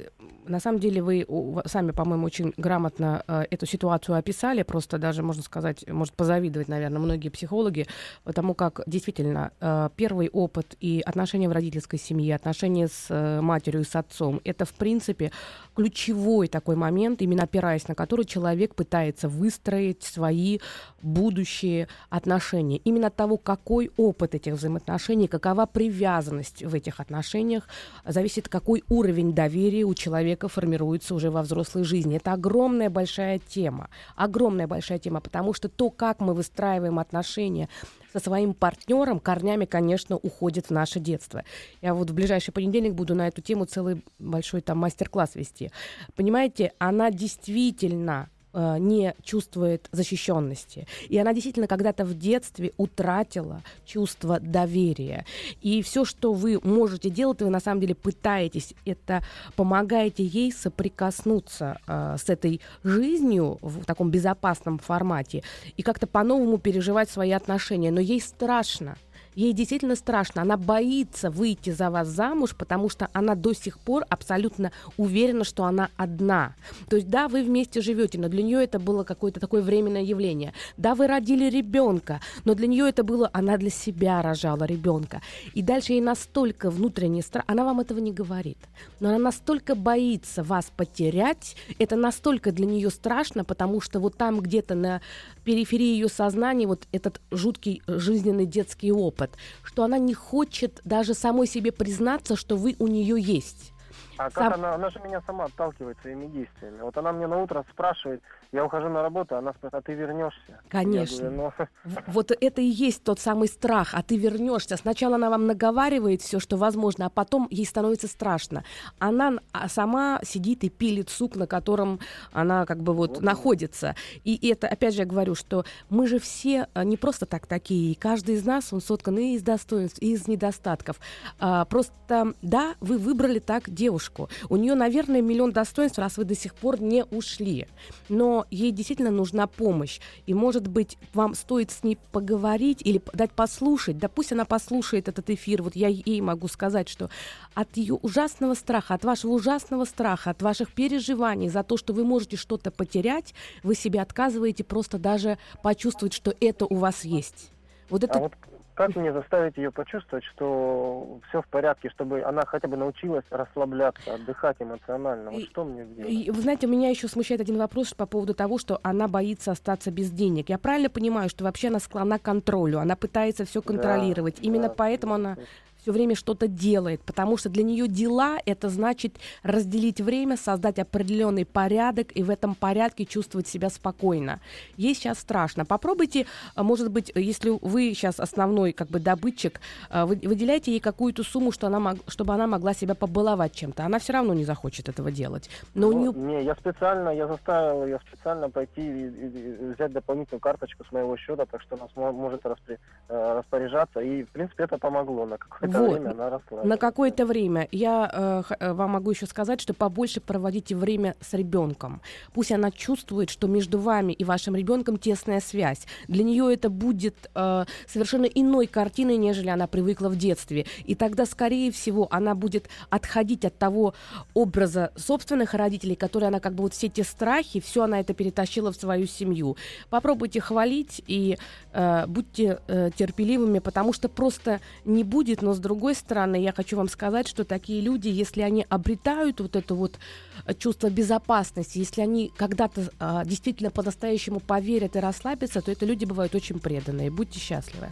на 0.48 0.60
самом 0.60 0.80
деле 0.80 1.02
вы 1.02 1.26
сами, 1.66 1.92
по-моему, 1.92 2.26
очень 2.26 2.54
грамотно 2.56 3.24
э, 3.28 3.46
эту 3.50 3.66
ситуацию 3.66 4.16
описали, 4.16 4.64
просто 4.64 4.98
даже, 4.98 5.24
можно 5.24 5.42
сказать, 5.42 5.88
может 5.88 6.14
позавидовать, 6.14 6.68
наверное, 6.68 7.00
многие 7.00 7.30
психологи, 7.30 7.88
потому 8.24 8.54
как 8.54 8.82
действительно 8.86 9.52
э, 9.60 9.90
первый 9.96 10.30
опыт 10.30 10.76
и 10.80 11.02
отношения 11.06 11.50
в 11.50 11.52
родительской 11.52 11.98
семье, 11.98 12.36
отношения 12.36 12.88
с 12.88 13.42
матерью 13.42 13.82
и 13.82 13.86
с 13.86 13.96
отцом, 13.96 14.40
это, 14.44 14.66
в 14.66 14.74
принципе, 14.74 15.32
ключевой 15.76 16.48
такой 16.48 16.76
момент, 16.76 17.22
именно 17.22 17.44
опираясь 17.44 17.88
на 17.88 17.96
который 17.96 18.26
человек 18.26 18.76
пытается 18.76 19.28
выстроить 19.28 20.04
свои 20.04 20.60
будущие 21.02 21.88
отношения. 22.10 22.78
Именно 22.78 23.08
от 23.08 23.16
того, 23.16 23.38
какой 23.38 23.92
опыт 23.98 24.36
этих 24.36 24.54
взаимоотношений, 24.54 25.28
какова 25.28 25.66
привязанность 25.66 26.64
в 26.64 26.74
этих 26.74 27.00
отношениях, 27.00 27.68
зависит, 28.06 28.50
какой 28.50 28.84
уровень 28.90 29.34
доверия 29.34 29.84
у 29.84 29.94
человека 29.94 30.48
формируется 30.48 31.16
уже 31.16 31.32
во 31.32 31.42
взрослой 31.42 31.84
жизни. 31.84 32.18
Это 32.18 32.34
огромная 32.34 32.90
большая 32.90 33.40
тема. 33.40 33.90
Огромная 34.16 34.68
большая 34.68 35.00
тема, 35.00 35.22
потому 35.22 35.54
что 35.54 35.70
то, 35.70 35.90
как 35.90 36.20
мы 36.20 36.34
выстраиваем 36.34 37.00
отношения 37.00 37.70
со 38.14 38.20
своим 38.20 38.54
партнером, 38.54 39.20
корнями, 39.20 39.66
конечно, 39.66 40.16
уходит 40.16 40.68
в 40.68 40.72
наше 40.72 41.00
детство. 41.00 41.44
Я 41.82 41.94
вот 41.94 42.10
в 42.10 42.14
ближайший 42.14 42.52
понедельник 42.52 42.94
буду 42.94 43.14
на 43.16 43.28
эту 43.28 43.42
тему 43.42 43.66
целый 43.66 44.04
большой 44.20 44.62
там 44.62 44.78
мастер-класс 44.78 45.36
вести. 45.36 45.72
Понимаете, 46.16 46.72
она 46.80 47.12
действительно 47.12 48.30
Э, 48.58 48.78
не 48.80 49.14
чувствует 49.22 49.90
защищенности. 49.92 50.88
И 51.10 51.18
она 51.18 51.34
действительно 51.34 51.68
когда-то 51.68 52.06
в 52.06 52.18
детстве 52.18 52.72
утратила 52.78 53.64
чувство 53.86 54.40
доверия. 54.40 55.26
И 55.62 55.82
все, 55.82 56.06
что 56.06 56.32
вы 56.32 56.62
можете 56.64 57.10
делать, 57.10 57.42
вы 57.42 57.50
на 57.50 57.60
самом 57.60 57.82
деле 57.82 57.96
пытаетесь, 57.96 58.74
это 58.86 59.26
помогаете 59.58 60.24
ей 60.24 60.54
соприкоснуться 60.54 61.80
э, 61.86 62.16
с 62.18 62.30
этой 62.30 62.62
жизнью 62.86 63.58
в 63.62 63.84
таком 63.84 64.10
безопасном 64.10 64.80
формате 64.80 65.44
и 65.76 65.82
как-то 65.82 66.08
по-новому 66.08 66.58
переживать 66.58 67.10
свои 67.10 67.32
отношения. 67.32 67.92
Но 67.92 68.00
ей 68.00 68.22
страшно 68.22 68.96
Ей 69.36 69.54
действительно 69.54 69.96
страшно. 69.96 70.42
Она 70.42 70.58
боится 70.58 71.30
выйти 71.30 71.70
за 71.70 71.90
вас 71.90 72.08
замуж, 72.08 72.56
потому 72.58 72.90
что 72.90 73.10
она 73.14 73.36
до 73.36 73.54
сих 73.54 73.80
пор 73.80 74.06
абсолютно 74.10 74.72
уверена, 74.98 75.44
что 75.44 75.66
она 75.66 75.90
одна. 75.98 76.56
То 76.90 76.96
есть, 76.96 77.10
да, 77.10 77.28
вы 77.28 77.44
вместе 77.44 77.82
живете, 77.82 78.20
но 78.20 78.30
для 78.30 78.44
нее 78.44 78.64
это 78.64 78.80
было 78.80 79.04
какое-то 79.04 79.40
такое 79.40 79.62
временное 79.62 80.04
явление. 80.04 80.54
Да, 80.78 80.96
вы 80.96 81.08
родили 81.08 81.50
ребенка, 81.50 82.22
но 82.46 82.56
для 82.56 82.68
нее 82.68 82.88
это 82.88 83.04
было, 83.04 83.30
она 83.34 83.58
для 83.58 83.70
себя 83.70 84.22
рожала 84.22 84.64
ребенка. 84.64 85.22
И 85.54 85.62
дальше 85.62 85.94
ей 85.94 86.02
настолько 86.02 86.70
внутренний 86.70 87.22
страх, 87.22 87.44
она 87.48 87.66
вам 87.66 87.80
этого 87.80 88.00
не 88.00 88.12
говорит, 88.12 88.58
но 89.00 89.10
она 89.10 89.18
настолько 89.18 89.76
боится 89.76 90.44
вас 90.44 90.72
потерять, 90.76 91.56
это 91.80 91.96
настолько 91.96 92.52
для 92.52 92.66
нее 92.66 92.90
страшно, 92.90 93.44
потому 93.44 93.82
что 93.82 94.00
вот 94.00 94.18
там 94.18 94.40
где-то 94.40 94.76
на 94.76 95.02
периферии 95.44 95.94
ее 95.94 96.08
сознания 96.10 96.68
вот 96.68 96.88
этот 96.92 97.22
жуткий 97.32 97.82
жизненный 97.88 98.46
детский 98.46 98.92
опыт, 98.92 99.25
что 99.64 99.84
она 99.84 99.98
не 99.98 100.14
хочет 100.14 100.82
даже 100.84 101.14
самой 101.14 101.48
себе 101.48 101.72
признаться, 101.72 102.36
что 102.36 102.56
вы 102.56 102.76
у 102.80 102.88
нее 102.88 103.20
есть. 103.20 103.74
А 104.18 104.30
как 104.30 104.54
Сам... 104.54 104.54
она, 104.54 104.76
она 104.76 104.90
же 104.90 105.00
меня 105.00 105.22
сама 105.26 105.46
отталкивает 105.46 105.98
своими 106.02 106.28
действиями. 106.28 106.82
Вот 106.82 106.98
она 106.98 107.12
мне 107.12 107.28
на 107.28 107.42
утро 107.42 107.66
спрашивает, 107.72 108.22
я 108.56 108.66
ухожу 108.66 108.88
на 108.88 109.02
работу, 109.02 109.36
она 109.36 109.52
спрашивает, 109.52 109.74
а 109.74 109.82
ты 109.86 109.94
вернешься? 109.94 110.60
Конечно. 110.70 111.30
Говорю, 111.30 111.52
ну... 111.84 111.94
Вот 112.08 112.32
это 112.40 112.62
и 112.62 112.66
есть 112.66 113.04
тот 113.04 113.20
самый 113.20 113.50
страх, 113.50 113.90
а 113.94 114.02
ты 114.02 114.16
вернешься. 114.16 114.78
Сначала 114.78 115.16
она 115.16 115.30
вам 115.30 115.46
наговаривает 115.46 116.22
все, 116.22 116.40
что 116.40 116.56
возможно, 116.56 117.08
а 117.08 117.10
потом 117.10 117.48
ей 117.52 117.66
становится 117.66 118.08
страшно. 118.08 118.64
Она 118.98 119.34
а, 119.52 119.68
сама 119.68 120.22
сидит 120.24 120.64
и 120.64 120.70
пилит 120.70 121.10
сук, 121.10 121.36
на 121.36 121.48
котором 121.48 122.00
она 122.32 122.66
как 122.66 122.82
бы 122.82 122.94
вот, 122.94 123.10
вот 123.10 123.22
находится. 123.22 123.96
И 124.24 124.48
это, 124.50 124.70
опять 124.70 124.94
же, 124.94 125.02
я 125.02 125.06
говорю, 125.06 125.36
что 125.36 125.66
мы 125.90 126.08
же 126.08 126.18
все 126.20 126.68
а, 126.74 126.86
не 126.86 126.96
просто 126.96 127.26
так 127.26 127.48
такие. 127.48 127.92
И 127.92 127.96
каждый 127.96 128.36
из 128.36 128.46
нас, 128.46 128.72
он 128.72 128.80
соткан 128.80 129.18
и 129.18 129.36
из 129.36 129.42
достоинств, 129.42 130.00
и 130.02 130.14
из 130.14 130.30
недостатков. 130.30 131.02
А, 131.40 131.66
просто, 131.66 132.34
да, 132.42 132.76
вы 132.80 133.00
выбрали 133.00 133.40
так 133.40 133.70
девушку. 133.70 134.30
У 134.48 134.56
нее, 134.56 134.76
наверное, 134.76 135.22
миллион 135.22 135.52
достоинств, 135.52 136.00
раз 136.00 136.16
вы 136.16 136.24
до 136.24 136.36
сих 136.36 136.56
пор 136.56 136.82
не 136.82 137.04
ушли. 137.04 137.68
Но 138.08 138.45
ей 138.52 138.72
действительно 138.72 139.12
нужна 139.12 139.48
помощь. 139.48 140.00
И, 140.26 140.34
может 140.34 140.68
быть, 140.68 140.98
вам 141.14 141.36
стоит 141.36 141.72
с 141.72 141.84
ней 141.84 141.98
поговорить 142.12 142.82
или 142.84 143.02
дать 143.14 143.32
послушать. 143.32 143.98
Да 143.98 144.08
пусть 144.08 144.32
она 144.32 144.46
послушает 144.46 145.08
этот 145.08 145.30
эфир. 145.30 145.62
Вот 145.62 145.76
я 145.76 145.88
ей 145.88 146.22
могу 146.22 146.48
сказать, 146.48 146.90
что 146.90 147.10
от 147.54 147.76
ее 147.78 147.96
ужасного 147.96 148.54
страха, 148.54 148.94
от 148.94 149.04
вашего 149.06 149.32
ужасного 149.32 149.86
страха, 149.86 150.32
от 150.32 150.42
ваших 150.42 150.72
переживаний 150.72 151.50
за 151.50 151.64
то, 151.64 151.78
что 151.78 151.94
вы 151.94 152.04
можете 152.04 152.38
что-то 152.38 152.72
потерять, 152.72 153.34
вы 153.64 153.76
себе 153.76 154.02
отказываете 154.02 154.64
просто 154.64 154.98
даже 154.98 155.38
почувствовать, 155.64 156.14
что 156.14 156.34
это 156.40 156.66
у 156.66 156.76
вас 156.76 157.06
есть. 157.06 157.50
Вот 157.90 158.04
это... 158.04 158.20
А 158.20 158.22
вот 158.22 158.34
как 158.76 158.96
мне 158.96 159.12
заставить 159.14 159.58
ее 159.58 159.72
почувствовать, 159.72 160.24
что 160.26 161.20
все 161.30 161.42
в 161.42 161.48
порядке, 161.48 161.90
чтобы 161.90 162.22
она 162.22 162.46
хотя 162.46 162.68
бы 162.68 162.76
научилась 162.76 163.24
расслабляться, 163.30 164.14
отдыхать 164.14 164.58
эмоционально? 164.60 165.32
Вот 165.32 165.44
что 165.44 165.64
мне 165.64 165.86
делать? 165.86 166.36
Вы 166.36 166.42
знаете, 166.42 166.68
меня 166.68 166.90
еще 166.90 167.08
смущает 167.08 167.42
один 167.42 167.58
вопрос 167.58 167.94
по 167.94 168.06
поводу 168.06 168.34
того, 168.34 168.58
что 168.58 168.80
она 168.84 169.08
боится 169.08 169.52
остаться 169.52 169.92
без 169.92 170.12
денег. 170.12 170.50
Я 170.50 170.58
правильно 170.58 170.90
понимаю, 170.90 171.30
что 171.30 171.46
вообще 171.46 171.70
она 171.70 171.80
склонна 171.80 172.20
к 172.20 172.24
контролю, 172.24 172.80
она 172.80 172.96
пытается 172.98 173.46
все 173.46 173.62
контролировать. 173.62 174.36
Да, 174.36 174.42
Именно 174.42 174.68
да, 174.68 174.74
поэтому 174.76 175.14
она 175.14 175.38
все 175.86 175.92
время 175.92 176.16
что-то 176.16 176.48
делает, 176.48 177.02
потому 177.02 177.38
что 177.38 177.48
для 177.48 177.62
нее 177.62 177.88
дела 177.88 178.40
это 178.48 178.70
значит 178.70 179.18
разделить 179.44 180.02
время, 180.02 180.36
создать 180.36 180.80
определенный 180.80 181.46
порядок 181.46 182.08
и 182.18 182.24
в 182.24 182.32
этом 182.32 182.56
порядке 182.56 183.06
чувствовать 183.06 183.48
себя 183.48 183.70
спокойно. 183.70 184.40
Ей 184.78 184.96
сейчас 184.96 185.20
страшно. 185.20 185.64
Попробуйте, 185.64 186.26
а, 186.56 186.64
может 186.64 186.90
быть, 186.90 187.12
если 187.14 187.52
вы 187.62 187.94
сейчас 187.94 188.20
основной 188.20 188.72
как 188.72 188.88
бы 188.88 189.00
добытчик, 189.00 189.62
а, 189.92 190.08
вы, 190.08 190.20
выделяйте 190.24 190.72
ей 190.72 190.80
какую-то 190.80 191.22
сумму, 191.22 191.52
что 191.52 191.68
она 191.68 191.80
мог, 191.80 191.98
чтобы 192.08 192.34
она 192.34 192.48
могла 192.48 192.74
себя 192.74 192.96
побаловать 192.96 193.54
чем-то. 193.54 193.86
Она 193.86 194.00
все 194.00 194.14
равно 194.14 194.34
не 194.34 194.44
захочет 194.44 194.90
этого 194.90 195.12
делать. 195.12 195.52
Но 195.76 195.92
ну, 195.92 195.96
у 195.96 196.00
нее... 196.00 196.14
Не, 196.16 196.44
я 196.46 196.56
специально, 196.56 197.10
я 197.10 197.28
заставил 197.28 197.86
ее 197.86 198.00
специально 198.08 198.50
пойти 198.50 198.82
и, 198.82 199.08
и, 199.08 199.70
и 199.70 199.74
взять 199.76 199.92
дополнительную 199.92 200.42
карточку 200.42 200.84
с 200.84 200.92
моего 200.92 201.16
счета, 201.16 201.46
так 201.46 201.62
что 201.62 201.76
она 201.76 202.12
может 202.12 202.44
распри, 202.44 202.80
э, 203.08 203.38
распоряжаться. 203.38 204.00
И, 204.00 204.24
в 204.24 204.30
принципе, 204.30 204.64
это 204.64 204.80
помогло 204.80 205.28
на 205.28 205.38
какое-то 205.38 205.75
вот. 205.80 206.00
время 206.00 206.12
она 206.12 206.42
На 206.64 206.78
какое-то 206.78 207.26
время. 207.26 207.68
Я 207.72 208.10
э, 208.12 208.44
э, 208.60 208.74
вам 208.74 208.92
могу 208.92 209.12
еще 209.12 209.26
сказать, 209.26 209.62
что 209.62 209.74
побольше 209.74 210.22
проводите 210.22 210.76
время 210.76 211.16
с 211.22 211.34
ребенком. 211.34 212.02
Пусть 212.34 212.52
она 212.52 212.72
чувствует, 212.72 213.30
что 213.30 213.48
между 213.48 213.80
вами 213.80 214.14
и 214.14 214.24
вашим 214.24 214.56
ребенком 214.56 214.98
тесная 214.98 215.40
связь. 215.40 215.86
Для 216.08 216.24
нее 216.24 216.54
это 216.54 216.70
будет 216.70 217.30
э, 217.34 217.66
совершенно 217.88 218.26
иной 218.26 218.68
картиной, 218.68 219.18
нежели 219.18 219.50
она 219.50 219.68
привыкла 219.68 220.10
в 220.10 220.16
детстве. 220.16 220.66
И 220.86 220.96
тогда, 220.96 221.26
скорее 221.26 221.72
всего, 221.72 222.08
она 222.12 222.36
будет 222.36 222.70
отходить 222.90 223.46
от 223.46 223.58
того 223.58 223.94
образа 224.34 224.92
собственных 224.96 225.54
родителей, 225.54 225.96
которые 225.96 226.28
она 226.28 226.40
как 226.40 226.54
бы 226.54 226.64
вот 226.64 226.74
все 226.74 226.90
те 226.90 227.04
страхи, 227.04 227.60
все 227.60 227.84
она 227.84 228.00
это 228.00 228.14
перетащила 228.14 228.72
в 228.72 228.76
свою 228.76 229.08
семью. 229.08 229.58
Попробуйте 229.90 230.42
хвалить 230.42 231.02
и 231.08 231.38
э, 231.76 232.06
будьте 232.08 232.60
э, 232.68 232.90
терпеливыми, 232.96 233.60
потому 233.60 233.94
что 233.94 234.10
просто 234.10 234.62
не 234.86 235.04
будет, 235.04 235.42
но 235.42 235.54
с 235.54 235.60
другой 235.60 235.94
стороны, 235.94 236.38
я 236.38 236.54
хочу 236.54 236.78
вам 236.78 236.88
сказать, 236.90 237.28
что 237.28 237.44
такие 237.44 237.82
люди, 237.82 238.08
если 238.08 238.42
они 238.42 238.66
обретают 238.70 239.42
вот 239.42 239.56
это 239.56 239.76
вот 239.76 240.00
э, 240.46 240.54
чувство 240.54 240.90
безопасности, 240.90 241.78
если 241.78 242.02
они 242.02 242.32
когда-то 242.36 242.90
э, 243.00 243.22
действительно 243.26 243.72
по-настоящему 243.72 244.40
поверят 244.40 244.96
и 244.96 245.00
расслабятся, 245.00 245.62
то 245.62 245.72
это 245.72 245.86
люди 245.86 246.06
бывают 246.06 246.34
очень 246.34 246.60
преданные. 246.60 247.12
Будьте 247.12 247.40
счастливы. 247.40 247.90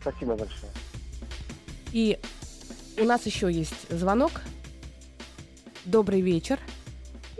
Спасибо 0.00 0.34
большое. 0.36 0.72
И 1.92 2.18
у 2.98 3.04
нас 3.04 3.24
еще 3.26 3.50
есть 3.50 3.88
звонок. 3.90 4.32
Добрый 5.84 6.20
вечер. 6.20 6.58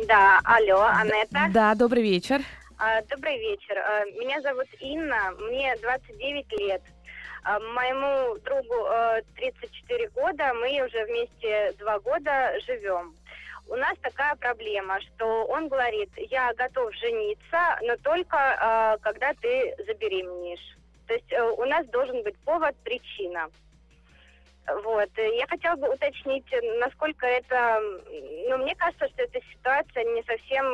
Да, 0.08 0.40
алло, 0.44 0.82
Анетта. 0.82 1.48
Да, 1.52 1.74
добрый 1.74 2.02
вечер. 2.02 2.42
А, 2.82 3.02
добрый 3.02 3.38
вечер. 3.38 3.76
А, 3.76 4.06
меня 4.06 4.40
зовут 4.40 4.66
Инна, 4.80 5.32
мне 5.38 5.76
29 5.82 6.52
лет. 6.52 6.80
А, 7.44 7.60
моему 7.60 8.38
другу 8.38 8.88
34 9.36 10.04
э, 10.04 10.08
года, 10.14 10.54
мы 10.54 10.82
уже 10.82 11.04
вместе 11.04 11.74
два 11.78 11.98
года 11.98 12.58
живем. 12.66 13.14
У 13.68 13.76
нас 13.76 13.98
такая 14.00 14.34
проблема, 14.36 14.98
что 15.02 15.44
он 15.44 15.68
говорит, 15.68 16.08
я 16.30 16.54
готов 16.54 16.94
жениться, 16.94 17.78
но 17.82 17.96
только 17.98 18.98
когда 19.02 19.34
ты 19.34 19.74
забеременеешь. 19.86 20.78
То 21.06 21.12
есть 21.12 21.30
э, 21.32 21.42
у 21.42 21.64
нас 21.66 21.86
должен 21.88 22.22
быть 22.22 22.38
повод, 22.46 22.74
причина. 22.82 23.50
Вот. 24.84 25.08
Я 25.16 25.46
хотела 25.46 25.76
бы 25.76 25.92
уточнить, 25.92 26.46
насколько 26.80 27.26
это... 27.26 27.80
Ну, 28.48 28.58
мне 28.58 28.74
кажется, 28.76 29.08
что 29.08 29.22
эта 29.22 29.38
ситуация 29.52 30.04
не 30.04 30.22
совсем 30.22 30.64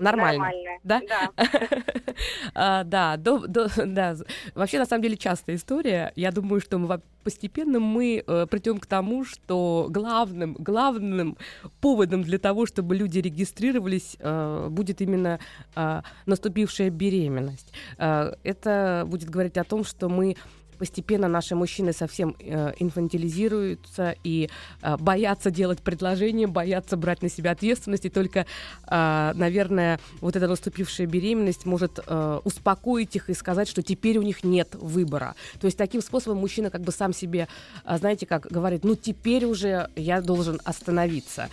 Нормально. 0.00 0.44
нормальная. 0.44 0.78
Да? 0.82 1.00
Да. 1.08 1.30
а, 2.54 2.84
да, 2.84 3.16
да. 3.16 4.14
Вообще, 4.54 4.78
на 4.78 4.86
самом 4.86 5.02
деле, 5.02 5.16
частая 5.16 5.56
история. 5.56 6.12
Я 6.16 6.32
думаю, 6.32 6.60
что 6.60 6.78
мы 6.78 7.00
постепенно 7.28 7.78
мы 7.78 8.24
э, 8.26 8.46
придем 8.50 8.78
к 8.78 8.86
тому, 8.86 9.22
что 9.24 9.88
главным, 9.90 10.54
главным 10.54 11.36
поводом 11.82 12.22
для 12.22 12.38
того, 12.38 12.64
чтобы 12.64 12.96
люди 12.96 13.18
регистрировались, 13.18 14.16
э, 14.18 14.68
будет 14.70 15.02
именно 15.02 15.38
э, 15.76 16.00
наступившая 16.24 16.88
беременность. 16.88 17.74
Э, 17.98 18.32
это 18.44 19.04
будет 19.06 19.28
говорить 19.28 19.58
о 19.58 19.64
том, 19.64 19.84
что 19.84 20.08
мы 20.08 20.36
постепенно 20.78 21.28
наши 21.28 21.54
мужчины 21.54 21.92
совсем 21.92 22.34
э, 22.38 22.72
инфантилизируются 22.78 24.14
и 24.24 24.48
э, 24.82 24.96
боятся 24.98 25.50
делать 25.50 25.82
предложения, 25.82 26.46
боятся 26.46 26.96
брать 26.96 27.22
на 27.22 27.28
себя 27.28 27.50
ответственность, 27.50 28.04
и 28.04 28.10
только, 28.10 28.46
э, 28.86 29.32
наверное, 29.34 30.00
вот 30.20 30.36
эта 30.36 30.48
наступившая 30.48 31.06
беременность 31.06 31.66
может 31.66 31.98
э, 32.06 32.40
успокоить 32.44 33.16
их 33.16 33.28
и 33.30 33.34
сказать, 33.34 33.68
что 33.68 33.82
теперь 33.82 34.18
у 34.18 34.22
них 34.22 34.44
нет 34.44 34.74
выбора. 34.74 35.34
То 35.60 35.66
есть 35.66 35.76
таким 35.76 36.00
способом 36.00 36.38
мужчина 36.38 36.70
как 36.70 36.82
бы 36.82 36.92
сам 36.92 37.12
себе, 37.12 37.48
э, 37.84 37.98
знаете, 37.98 38.26
как 38.26 38.46
говорит, 38.46 38.84
ну 38.84 38.94
теперь 38.94 39.44
уже 39.44 39.90
я 39.96 40.20
должен 40.20 40.60
остановиться. 40.64 41.48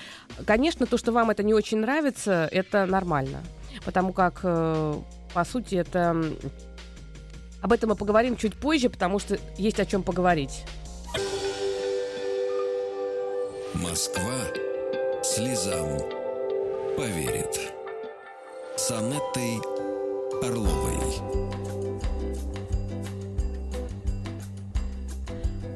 Конечно, 0.46 0.86
то, 0.86 0.98
что 0.98 1.12
вам 1.12 1.30
это 1.32 1.44
не 1.44 1.54
очень 1.54 1.80
нравится, 1.80 2.48
это 2.52 2.86
нормально, 2.86 3.44
потому 3.84 4.14
как, 4.14 4.42
э, 4.44 4.94
по 5.34 5.44
сути, 5.44 5.76
это 5.76 6.16
об 7.66 7.72
этом 7.72 7.90
мы 7.90 7.96
поговорим 7.96 8.38
чуть 8.38 8.54
позже, 8.54 8.92
потому 8.92 9.18
что 9.18 9.40
есть 9.58 9.80
о 9.80 9.88
чем 9.88 10.04
поговорить. 10.04 10.66
Москва 13.74 14.22
слезам 15.24 15.98
поверит. 16.96 17.60
С 18.78 18.92
Анеттой 18.92 19.60
Орловой. 20.44 21.65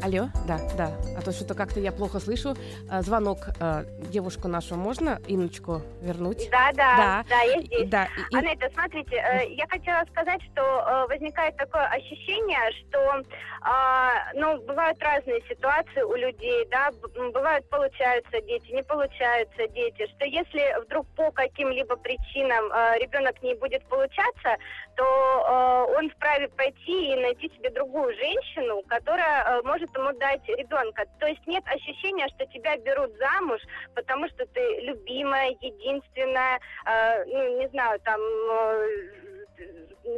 Алло, 0.10 0.28
да, 0.48 0.58
да. 0.76 0.92
А 1.16 1.22
то 1.22 1.32
что-то 1.32 1.54
как-то 1.54 1.80
я 1.80 1.92
плохо 1.92 2.20
слышу. 2.20 2.56
А, 2.90 3.04
звонок 3.04 3.50
а, 3.60 3.84
девушку 4.10 4.48
нашу 4.48 4.76
можно, 4.76 5.20
Инночку, 5.28 5.84
вернуть? 6.02 6.50
Да, 6.50 6.72
да, 6.74 6.98
да, 6.98 7.26
да 7.30 7.42
я 7.42 7.62
здесь. 7.62 7.90
Да, 7.90 8.08
и... 8.32 8.36
Анетта, 8.36 8.72
смотрите, 8.74 9.18
э, 9.18 9.54
я 9.54 9.68
хотела 9.68 10.04
сказать, 10.12 10.42
что 10.52 10.62
э, 10.64 11.06
возникает 11.10 11.58
такое 11.58 11.86
ощущение, 11.86 12.58
что, 12.80 13.22
а, 13.62 14.34
ну, 14.34 14.60
бывают 14.64 14.98
разные 15.00 15.44
ситуации 15.48 16.02
у 16.02 16.16
людей, 16.16 16.68
да, 16.72 16.90
бывают 17.32 17.70
получаются 17.70 18.42
дети, 18.42 18.72
не 18.72 18.82
получаются 18.82 19.68
дети, 19.68 20.08
что 20.16 20.26
если 20.26 20.82
вдруг 20.86 21.06
по 21.16 21.30
каким-либо 21.30 21.96
причинам 21.98 22.66
э, 22.72 22.98
ребенок 23.00 23.44
не 23.44 23.54
будет 23.54 23.84
получаться, 23.86 24.58
то 24.96 25.88
он 25.98 26.10
вправе 26.10 26.50
пойти 26.50 27.14
и 27.14 27.16
найти 27.16 27.50
себе 27.56 27.70
другую 27.70 28.14
женщину, 28.16 28.82
которая 28.88 29.62
может 29.64 29.96
ему 30.00 30.18
дать 30.20 30.48
ребенка. 30.48 31.06
То 31.20 31.28
есть 31.28 31.46
нет 31.48 31.64
ощущения, 31.68 32.28
что 32.36 32.46
тебя 32.48 32.78
берут 32.78 33.12
замуж, 33.18 33.62
потому 33.96 34.28
что 34.30 34.46
ты 34.48 34.62
любимая, 34.82 35.50
единственная, 35.62 36.60
э, 36.86 37.26
ну, 37.26 37.60
не 37.60 37.68
знаю, 37.70 38.00
там... 38.02 38.20
Э, 38.20 39.30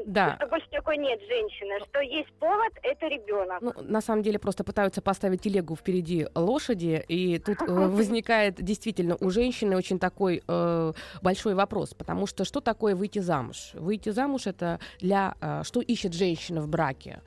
да. 0.06 0.36
Что 0.38 0.48
больше 0.48 0.68
такой 0.72 0.98
нет 0.98 1.20
женщины, 1.22 1.80
что 1.90 2.00
есть 2.00 2.32
повод, 2.40 2.72
это 2.84 3.08
ребенок. 3.08 3.62
Ну, 3.62 3.74
на 3.82 4.02
самом 4.02 4.24
деле 4.24 4.40
просто 4.40 4.64
пытаются 4.64 5.02
поставить 5.02 5.42
телегу 5.42 5.76
впереди 5.76 6.28
лошади, 6.36 7.04
и 7.08 7.40
тут 7.40 7.62
э, 7.62 7.66
возникает 7.68 8.56
действительно 8.56 9.18
у 9.20 9.30
женщины 9.30 9.76
очень 9.76 10.00
такой 10.00 10.44
э, 10.48 10.94
большой 11.22 11.56
вопрос, 11.56 11.94
потому 11.94 12.28
что 12.28 12.46
что 12.46 12.62
такое 12.62 12.96
выйти 12.96 13.20
замуж? 13.20 13.72
Выйти 13.74 14.10
замуж 14.10 14.48
это 14.48 14.80
для 15.00 15.36
э, 15.42 15.64
что 15.64 15.82
ищет 15.82 16.14
женщина 16.14 16.62
в 16.62 16.68
браке? 16.68 17.22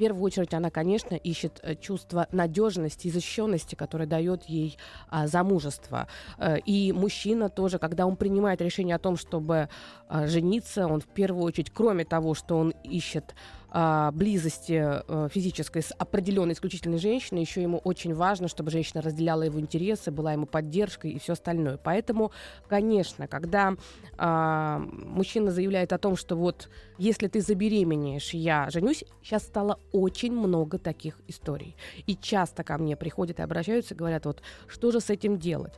Первую 0.00 0.24
очередь 0.24 0.54
она, 0.54 0.70
конечно, 0.70 1.14
ищет 1.14 1.60
э, 1.62 1.74
чувство 1.74 2.26
надежности 2.32 3.08
и 3.08 3.10
защищенности, 3.10 3.74
которое 3.74 4.06
дает 4.06 4.44
ей 4.44 4.78
а, 5.10 5.26
замужество. 5.26 6.08
Э, 6.38 6.58
и 6.58 6.90
мужчина 6.92 7.50
тоже, 7.50 7.78
когда 7.78 8.06
он 8.06 8.16
принимает 8.16 8.62
решение 8.62 8.96
о 8.96 8.98
том, 8.98 9.18
чтобы 9.18 9.68
а, 10.08 10.26
жениться, 10.26 10.86
он 10.86 11.02
в 11.02 11.06
первую 11.06 11.44
очередь, 11.44 11.70
кроме 11.70 12.06
того, 12.06 12.32
что 12.32 12.56
он 12.56 12.70
ищет 12.82 13.34
а, 13.70 14.10
близости 14.12 14.80
а, 14.82 15.28
физической 15.28 15.82
с 15.82 15.92
определенной 15.92 16.54
исключительной 16.54 16.98
женщиной, 16.98 17.40
еще 17.40 17.62
ему 17.62 17.78
очень 17.78 18.14
важно, 18.14 18.48
чтобы 18.48 18.70
женщина 18.70 19.02
разделяла 19.02 19.42
его 19.42 19.60
интересы, 19.60 20.10
была 20.10 20.32
ему 20.32 20.46
поддержкой 20.46 21.12
и 21.12 21.18
все 21.18 21.34
остальное. 21.34 21.76
Поэтому, 21.76 22.32
конечно, 22.68 23.28
когда 23.28 23.74
а, 24.18 24.78
мужчина 24.78 25.50
заявляет 25.50 25.92
о 25.92 25.98
том, 25.98 26.16
что 26.16 26.36
вот 26.36 26.68
если 26.98 27.28
ты 27.28 27.40
забеременеешь, 27.40 28.34
я 28.34 28.68
женюсь, 28.70 29.04
сейчас 29.22 29.44
стало 29.44 29.78
очень 29.92 30.32
много 30.32 30.78
таких 30.78 31.18
историй. 31.28 31.76
И 32.06 32.16
часто 32.16 32.64
ко 32.64 32.76
мне 32.76 32.96
приходят 32.96 33.38
и 33.38 33.42
обращаются, 33.42 33.94
говорят, 33.94 34.26
вот 34.26 34.42
что 34.66 34.90
же 34.90 35.00
с 35.00 35.10
этим 35.10 35.38
делать? 35.38 35.72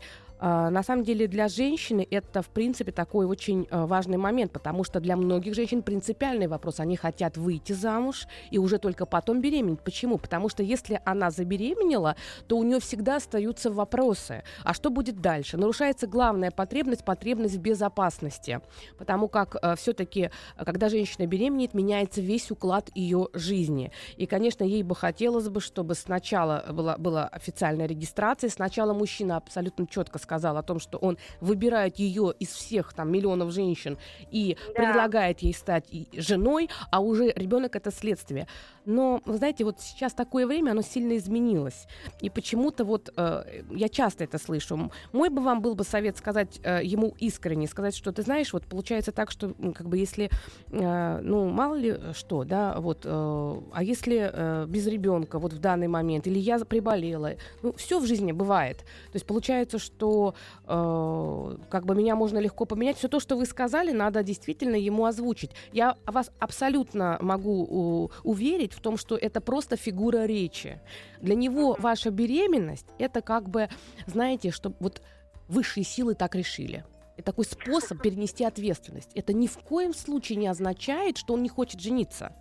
А, 0.44 0.70
на 0.70 0.82
самом 0.82 1.04
деле 1.04 1.28
для 1.28 1.46
женщины 1.46 2.04
это, 2.10 2.42
в 2.42 2.48
принципе, 2.48 2.90
такой 2.90 3.26
очень 3.26 3.68
а, 3.70 3.86
важный 3.86 4.16
момент, 4.16 4.50
потому 4.50 4.82
что 4.82 4.98
для 4.98 5.16
многих 5.16 5.54
женщин 5.54 5.82
принципиальный 5.82 6.48
вопрос. 6.48 6.80
Они 6.80 6.96
хотят 6.96 7.36
выйти 7.36 7.72
замуж 7.74 8.26
и 8.50 8.58
уже 8.58 8.78
только 8.78 9.06
потом 9.06 9.40
беременеть. 9.40 9.78
Почему? 9.82 10.18
Потому 10.18 10.48
что 10.48 10.64
если 10.64 11.00
она 11.04 11.30
забеременела, 11.30 12.16
то 12.48 12.58
у 12.58 12.64
нее 12.64 12.80
всегда 12.80 13.16
остаются 13.16 13.70
вопросы. 13.70 14.42
А 14.64 14.74
что 14.74 14.90
будет 14.90 15.20
дальше? 15.20 15.56
Нарушается 15.56 16.08
главная 16.08 16.50
потребность, 16.50 17.04
потребность 17.04 17.54
в 17.54 17.60
безопасности. 17.60 18.60
Потому 18.98 19.28
как 19.28 19.56
э, 19.62 19.76
все-таки, 19.76 20.30
когда 20.56 20.88
женщина 20.88 21.24
беременеет, 21.28 21.72
меняется 21.72 22.20
весь 22.20 22.50
уклад 22.50 22.90
ее 22.96 23.28
жизни. 23.32 23.92
И, 24.16 24.26
конечно, 24.26 24.64
ей 24.64 24.82
бы 24.82 24.96
хотелось 24.96 25.48
бы, 25.48 25.60
чтобы 25.60 25.94
сначала 25.94 26.64
была, 26.72 26.98
была 26.98 27.28
официальная 27.28 27.86
регистрация, 27.86 28.50
сначала 28.50 28.92
мужчина 28.92 29.36
абсолютно 29.36 29.86
четко 29.86 30.18
сказал, 30.18 30.31
сказал 30.32 30.56
о 30.56 30.62
том, 30.62 30.80
что 30.80 30.98
он 30.98 31.18
выбирает 31.40 31.98
ее 31.98 32.32
из 32.40 32.48
всех 32.48 32.94
там 32.94 33.12
миллионов 33.12 33.52
женщин 33.52 33.98
и 34.30 34.56
да. 34.68 34.72
предлагает 34.74 35.40
ей 35.40 35.52
стать 35.52 35.84
женой, 36.16 36.70
а 36.90 37.00
уже 37.00 37.32
ребенок 37.36 37.76
это 37.76 37.90
следствие. 37.90 38.46
Но, 38.86 39.20
вы 39.26 39.36
знаете, 39.36 39.64
вот 39.64 39.80
сейчас 39.80 40.14
такое 40.14 40.46
время, 40.46 40.70
оно 40.70 40.82
сильно 40.82 41.16
изменилось. 41.16 41.86
И 42.22 42.30
почему-то 42.30 42.84
вот 42.84 43.12
э, 43.16 43.62
я 43.70 43.88
часто 43.88 44.24
это 44.24 44.38
слышу. 44.38 44.90
Мой 45.12 45.28
бы 45.28 45.42
вам 45.42 45.60
был 45.60 45.74
бы 45.74 45.84
совет 45.84 46.16
сказать 46.16 46.60
э, 46.64 46.80
ему 46.82 47.14
искренне, 47.20 47.68
сказать, 47.68 47.94
что 47.94 48.10
ты 48.10 48.22
знаешь, 48.22 48.52
вот 48.52 48.64
получается 48.64 49.12
так, 49.12 49.30
что 49.30 49.54
как 49.74 49.86
бы 49.86 49.98
если, 49.98 50.30
э, 50.70 51.20
ну, 51.22 51.50
мало 51.50 51.74
ли 51.74 51.98
что, 52.14 52.44
да, 52.44 52.80
вот, 52.80 53.02
э, 53.04 53.60
а 53.72 53.82
если 53.82 54.30
э, 54.32 54.66
без 54.66 54.86
ребенка 54.86 55.38
вот 55.38 55.52
в 55.52 55.58
данный 55.58 55.88
момент, 55.88 56.26
или 56.26 56.38
я 56.38 56.58
приболела, 56.64 57.32
ну, 57.62 57.72
все 57.74 58.00
в 58.00 58.06
жизни 58.06 58.32
бывает. 58.32 58.78
То 59.12 59.16
есть 59.16 59.26
получается, 59.26 59.78
что 59.78 60.21
э, 60.66 61.56
как 61.68 61.86
бы 61.86 61.94
меня 61.94 62.16
можно 62.16 62.38
легко 62.38 62.64
поменять. 62.64 62.96
Все 62.96 63.08
то, 63.08 63.20
что 63.20 63.36
вы 63.36 63.46
сказали, 63.46 63.92
надо 63.92 64.22
действительно 64.22 64.76
ему 64.76 65.04
озвучить. 65.04 65.50
Я 65.72 65.96
вас 66.06 66.30
абсолютно 66.38 67.18
могу 67.20 68.10
уверить 68.24 68.72
в 68.72 68.80
том, 68.80 68.96
что 68.96 69.16
это 69.16 69.40
просто 69.40 69.76
фигура 69.76 70.24
речи. 70.24 70.80
Для 71.20 71.34
него 71.34 71.76
ваша 71.78 72.10
беременность 72.10 72.86
это 72.98 73.20
как 73.20 73.48
бы, 73.48 73.68
знаете, 74.06 74.50
что 74.50 74.72
вот 74.80 75.02
высшие 75.48 75.84
силы 75.84 76.14
так 76.14 76.34
решили. 76.34 76.84
Это 77.16 77.26
такой 77.26 77.44
способ 77.44 78.00
перенести 78.00 78.44
ответственность. 78.44 79.10
Это 79.14 79.32
ни 79.32 79.46
в 79.46 79.58
коем 79.58 79.94
случае 79.94 80.36
не 80.36 80.48
означает, 80.48 81.18
что 81.18 81.34
он 81.34 81.42
не 81.42 81.48
хочет 81.48 81.80
жениться. 81.80 82.32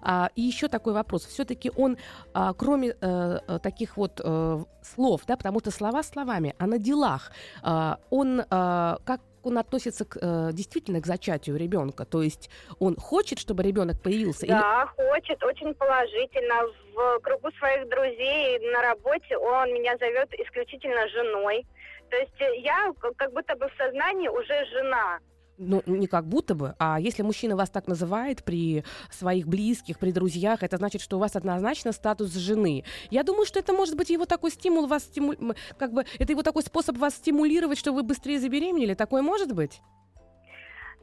А, 0.00 0.30
и 0.36 0.42
еще 0.42 0.68
такой 0.68 0.92
вопрос. 0.92 1.26
Все-таки 1.26 1.70
он, 1.76 1.96
а, 2.34 2.52
кроме 2.54 2.94
а, 3.00 3.58
таких 3.58 3.96
вот 3.96 4.20
а, 4.24 4.64
слов, 4.82 5.22
да, 5.26 5.36
потому 5.36 5.60
что 5.60 5.70
слова 5.70 6.02
словами, 6.02 6.54
а 6.58 6.66
на 6.66 6.78
делах, 6.78 7.32
а, 7.62 7.98
он 8.10 8.42
а, 8.50 8.98
как 9.04 9.20
он 9.44 9.58
относится 9.58 10.04
к, 10.04 10.52
действительно 10.52 11.00
к 11.00 11.06
зачатию 11.06 11.56
ребенка? 11.56 12.04
То 12.04 12.22
есть 12.22 12.48
он 12.78 12.94
хочет, 12.94 13.40
чтобы 13.40 13.64
ребенок 13.64 14.00
появился? 14.00 14.46
Да, 14.46 14.88
или... 14.96 15.10
хочет, 15.10 15.42
очень 15.42 15.74
положительно. 15.74 16.54
В 16.94 17.18
кругу 17.20 17.50
своих 17.58 17.88
друзей 17.88 18.60
на 18.70 18.82
работе 18.82 19.36
он 19.36 19.74
меня 19.74 19.96
зовет 19.98 20.32
исключительно 20.34 21.08
женой. 21.08 21.66
То 22.10 22.16
есть 22.18 22.62
я 22.62 22.92
как 23.16 23.32
будто 23.32 23.56
бы 23.56 23.68
в 23.68 23.76
сознании 23.76 24.28
уже 24.28 24.64
жена 24.66 25.18
ну, 25.58 25.82
не 25.86 26.06
как 26.06 26.26
будто 26.26 26.54
бы, 26.54 26.74
а 26.78 26.98
если 27.00 27.22
мужчина 27.22 27.56
вас 27.56 27.70
так 27.70 27.86
называет 27.86 28.42
при 28.44 28.84
своих 29.10 29.46
близких, 29.46 29.98
при 29.98 30.12
друзьях, 30.12 30.62
это 30.62 30.76
значит, 30.76 31.00
что 31.00 31.16
у 31.16 31.20
вас 31.20 31.36
однозначно 31.36 31.92
статус 31.92 32.34
жены. 32.34 32.84
Я 33.10 33.22
думаю, 33.22 33.46
что 33.46 33.58
это 33.58 33.72
может 33.72 33.96
быть 33.96 34.10
его 34.10 34.24
такой 34.24 34.50
стимул, 34.50 34.86
вас 34.86 35.04
стиму... 35.04 35.34
как 35.78 35.92
бы, 35.92 36.04
это 36.18 36.32
его 36.32 36.42
такой 36.42 36.62
способ 36.62 36.96
вас 36.98 37.14
стимулировать, 37.14 37.78
что 37.78 37.92
вы 37.92 38.02
быстрее 38.02 38.40
забеременели. 38.40 38.94
Такое 38.94 39.22
может 39.22 39.52
быть? 39.52 39.80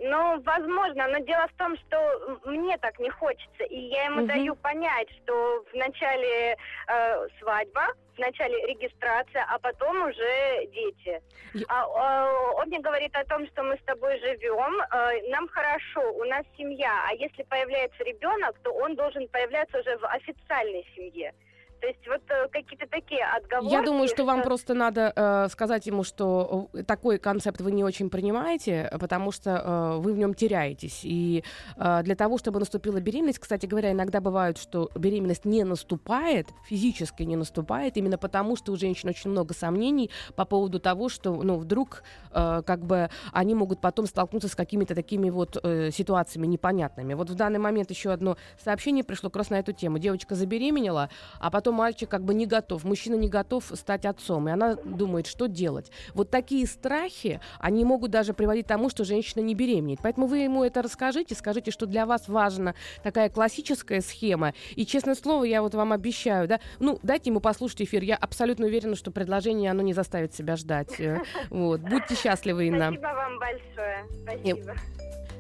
Ну, 0.02 0.42
возможно, 0.44 1.08
но 1.10 1.20
дело 1.20 1.46
в 1.48 1.58
том, 1.58 1.76
что 1.78 2.40
мне 2.46 2.78
так 2.78 2.98
не 3.00 3.10
хочется, 3.10 3.64
и 3.66 3.78
я 3.78 4.06
ему 4.06 4.22
угу. 4.22 4.28
даю 4.28 4.56
понять, 4.56 5.10
что 5.24 5.64
в 5.72 5.76
начале 5.76 6.56
э, 6.88 7.28
свадьба, 7.40 7.88
в 8.16 8.20
начале 8.20 8.66
регистрация, 8.68 9.46
а 9.50 9.60
потом 9.60 10.08
уже 10.08 10.66
дети. 10.68 11.22
Я... 11.54 11.66
А, 11.68 12.28
э, 12.28 12.54
он 12.56 12.68
мне 12.68 12.80
говорит 12.80 13.14
о 13.14 13.26
том, 13.26 13.46
что 13.48 13.64
мы 13.64 13.76
с 13.76 13.82
тобой 13.84 14.18
живем, 14.20 14.80
э, 14.80 15.30
нам 15.32 15.50
хорошо, 15.50 16.14
у 16.14 16.24
нас 16.24 16.46
семья, 16.58 17.04
а 17.10 17.14
если 17.14 17.44
появляется 17.44 18.02
ребенок, 18.06 18.58
то 18.64 18.72
он 18.72 18.96
должен 18.96 19.28
появляться 19.28 19.80
уже 19.80 19.98
в 19.98 20.06
официальной 20.06 20.88
семье. 20.96 21.34
То 21.80 21.88
есть 21.88 22.06
вот 22.08 22.22
э, 22.30 22.48
какие-то 22.52 22.88
такие 22.88 23.24
отговорки. 23.26 23.72
Я 23.72 23.82
думаю, 23.82 24.08
что 24.08 24.26
вам 24.26 24.42
просто 24.42 24.74
надо 24.74 25.14
э, 25.16 25.48
сказать 25.50 25.86
ему, 25.88 26.04
что 26.04 26.70
э, 26.74 26.84
такой 26.84 27.18
концепт 27.20 27.62
вы 27.62 27.72
не 27.72 27.84
очень 27.84 28.10
принимаете, 28.10 28.90
потому 29.00 29.32
что 29.32 29.52
э, 29.52 29.98
вы 30.00 30.14
в 30.14 30.18
нем 30.18 30.34
теряетесь. 30.34 31.02
И 31.04 31.44
э, 31.78 32.04
для 32.04 32.16
того, 32.16 32.38
чтобы 32.38 32.60
наступила 32.60 33.00
беременность, 33.00 33.40
кстати 33.40 33.66
говоря, 33.66 33.92
иногда 33.92 34.20
бывает, 34.20 34.58
что 34.58 34.90
беременность 34.96 35.46
не 35.46 35.64
наступает, 35.64 36.50
физически 36.66 37.24
не 37.24 37.38
наступает, 37.38 37.96
именно 37.96 38.18
потому, 38.18 38.58
что 38.58 38.74
у 38.74 38.76
женщин 38.76 39.10
очень 39.10 39.32
много 39.32 39.54
сомнений 39.54 40.12
по 40.36 40.44
поводу 40.44 40.80
того, 40.80 41.08
что, 41.08 41.34
ну, 41.44 41.58
вдруг, 41.58 42.04
э, 42.32 42.62
как 42.66 42.86
бы, 42.86 43.10
они 43.32 43.56
могут 43.56 43.80
потом 43.80 44.06
столкнуться 44.06 44.50
с 44.50 44.56
какими-то 44.56 44.96
такими 44.96 45.30
вот 45.30 45.58
э, 45.64 45.92
ситуациями 45.92 46.48
непонятными. 46.48 47.14
Вот 47.14 47.30
в 47.30 47.36
данный 47.36 47.60
момент 47.60 47.90
еще 47.90 48.12
одно 48.12 48.36
сообщение 48.62 49.06
пришло 49.06 49.30
как 49.30 49.38
раз 49.38 49.50
на 49.50 49.60
эту 49.60 49.72
тему. 49.72 49.98
Девочка 49.98 50.36
забеременела, 50.36 51.10
а 51.40 51.50
потом 51.50 51.69
что 51.70 51.74
мальчик 51.76 52.10
как 52.10 52.24
бы 52.24 52.34
не 52.34 52.48
готов, 52.48 52.84
мужчина 52.84 53.14
не 53.14 53.30
готов 53.30 53.64
стать 53.76 54.04
отцом, 54.06 54.50
и 54.50 54.52
она 54.52 54.74
думает, 54.74 55.28
что 55.28 55.48
делать. 55.48 55.92
Вот 56.16 56.32
такие 56.32 56.66
страхи, 56.66 57.40
они 57.60 57.86
могут 57.86 58.10
даже 58.10 58.34
приводить 58.34 58.66
к 58.66 58.70
тому, 58.70 58.90
что 58.90 59.04
женщина 59.04 59.42
не 59.42 59.54
беременеет. 59.54 60.00
Поэтому 60.02 60.26
вы 60.26 60.40
ему 60.40 60.64
это 60.64 60.82
расскажите, 60.82 61.36
скажите, 61.36 61.70
что 61.70 61.86
для 61.86 62.08
вас 62.08 62.28
важна 62.28 62.74
такая 63.04 63.30
классическая 63.30 64.02
схема. 64.02 64.56
И, 64.76 64.84
честное 64.84 65.14
слово, 65.14 65.44
я 65.44 65.62
вот 65.62 65.76
вам 65.76 65.94
обещаю, 65.94 66.48
да, 66.48 66.60
ну, 66.80 66.98
дайте 67.04 67.30
ему 67.30 67.40
послушать 67.40 67.84
эфир. 67.84 68.02
Я 68.02 68.16
абсолютно 68.16 68.66
уверена, 68.66 68.96
что 68.96 69.12
предложение, 69.12 69.70
оно 69.70 69.84
не 69.84 69.94
заставит 69.94 70.34
себя 70.34 70.56
ждать. 70.56 71.00
Э, 71.00 71.22
вот. 71.52 71.82
Будьте 71.82 72.16
счастливы, 72.16 72.66
Инна. 72.66 72.88
Спасибо 72.88 73.14
вам 73.14 73.38
большое. 73.38 74.06
Спасибо. 74.24 74.74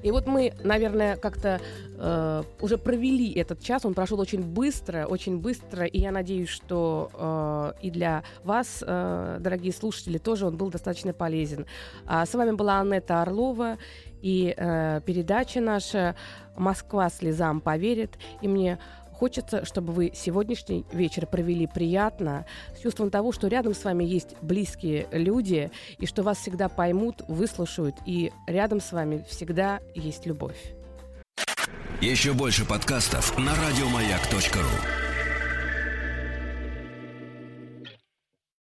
И 0.03 0.11
вот 0.11 0.27
мы, 0.27 0.53
наверное, 0.63 1.15
как-то 1.15 1.59
э, 1.97 2.43
уже 2.61 2.77
провели 2.77 3.33
этот 3.33 3.61
час. 3.61 3.85
Он 3.85 3.93
прошел 3.93 4.19
очень 4.19 4.41
быстро, 4.41 5.05
очень 5.05 5.39
быстро. 5.39 5.85
И 5.85 5.99
я 5.99 6.11
надеюсь, 6.11 6.49
что 6.49 7.09
э, 7.13 7.73
и 7.81 7.91
для 7.91 8.23
вас, 8.43 8.83
э, 8.85 9.37
дорогие 9.39 9.73
слушатели, 9.73 10.17
тоже 10.17 10.45
он 10.45 10.57
был 10.57 10.69
достаточно 10.69 11.13
полезен. 11.13 11.65
А 12.05 12.25
с 12.25 12.33
вами 12.33 12.51
была 12.51 12.79
Аннета 12.79 13.21
Орлова 13.21 13.77
и 14.21 14.53
э, 14.55 15.01
передача 15.05 15.61
наша 15.61 16.15
«Москва 16.57 17.09
слезам 17.09 17.61
поверит». 17.61 18.17
И 18.41 18.47
мне 18.47 18.79
Хочется, 19.19 19.65
чтобы 19.65 19.91
вы 19.91 20.11
сегодняшний 20.15 20.85
вечер 20.93 21.27
провели 21.27 21.67
приятно, 21.67 22.45
с 22.73 22.81
чувством 22.81 23.11
того, 23.11 23.33
что 23.33 23.47
рядом 23.47 23.73
с 23.73 23.83
вами 23.83 24.05
есть 24.05 24.37
близкие 24.41 25.07
люди, 25.11 25.71
и 25.97 26.05
что 26.05 26.23
вас 26.23 26.37
всегда 26.37 26.69
поймут, 26.69 27.23
выслушают, 27.27 27.97
и 28.05 28.31
рядом 28.47 28.79
с 28.79 28.93
вами 28.93 29.25
всегда 29.27 29.81
есть 29.93 30.25
любовь. 30.25 30.73
Еще 31.99 32.31
больше 32.31 32.65
подкастов 32.65 33.37
на 33.37 33.53
радиомаяк.ру 33.55 35.08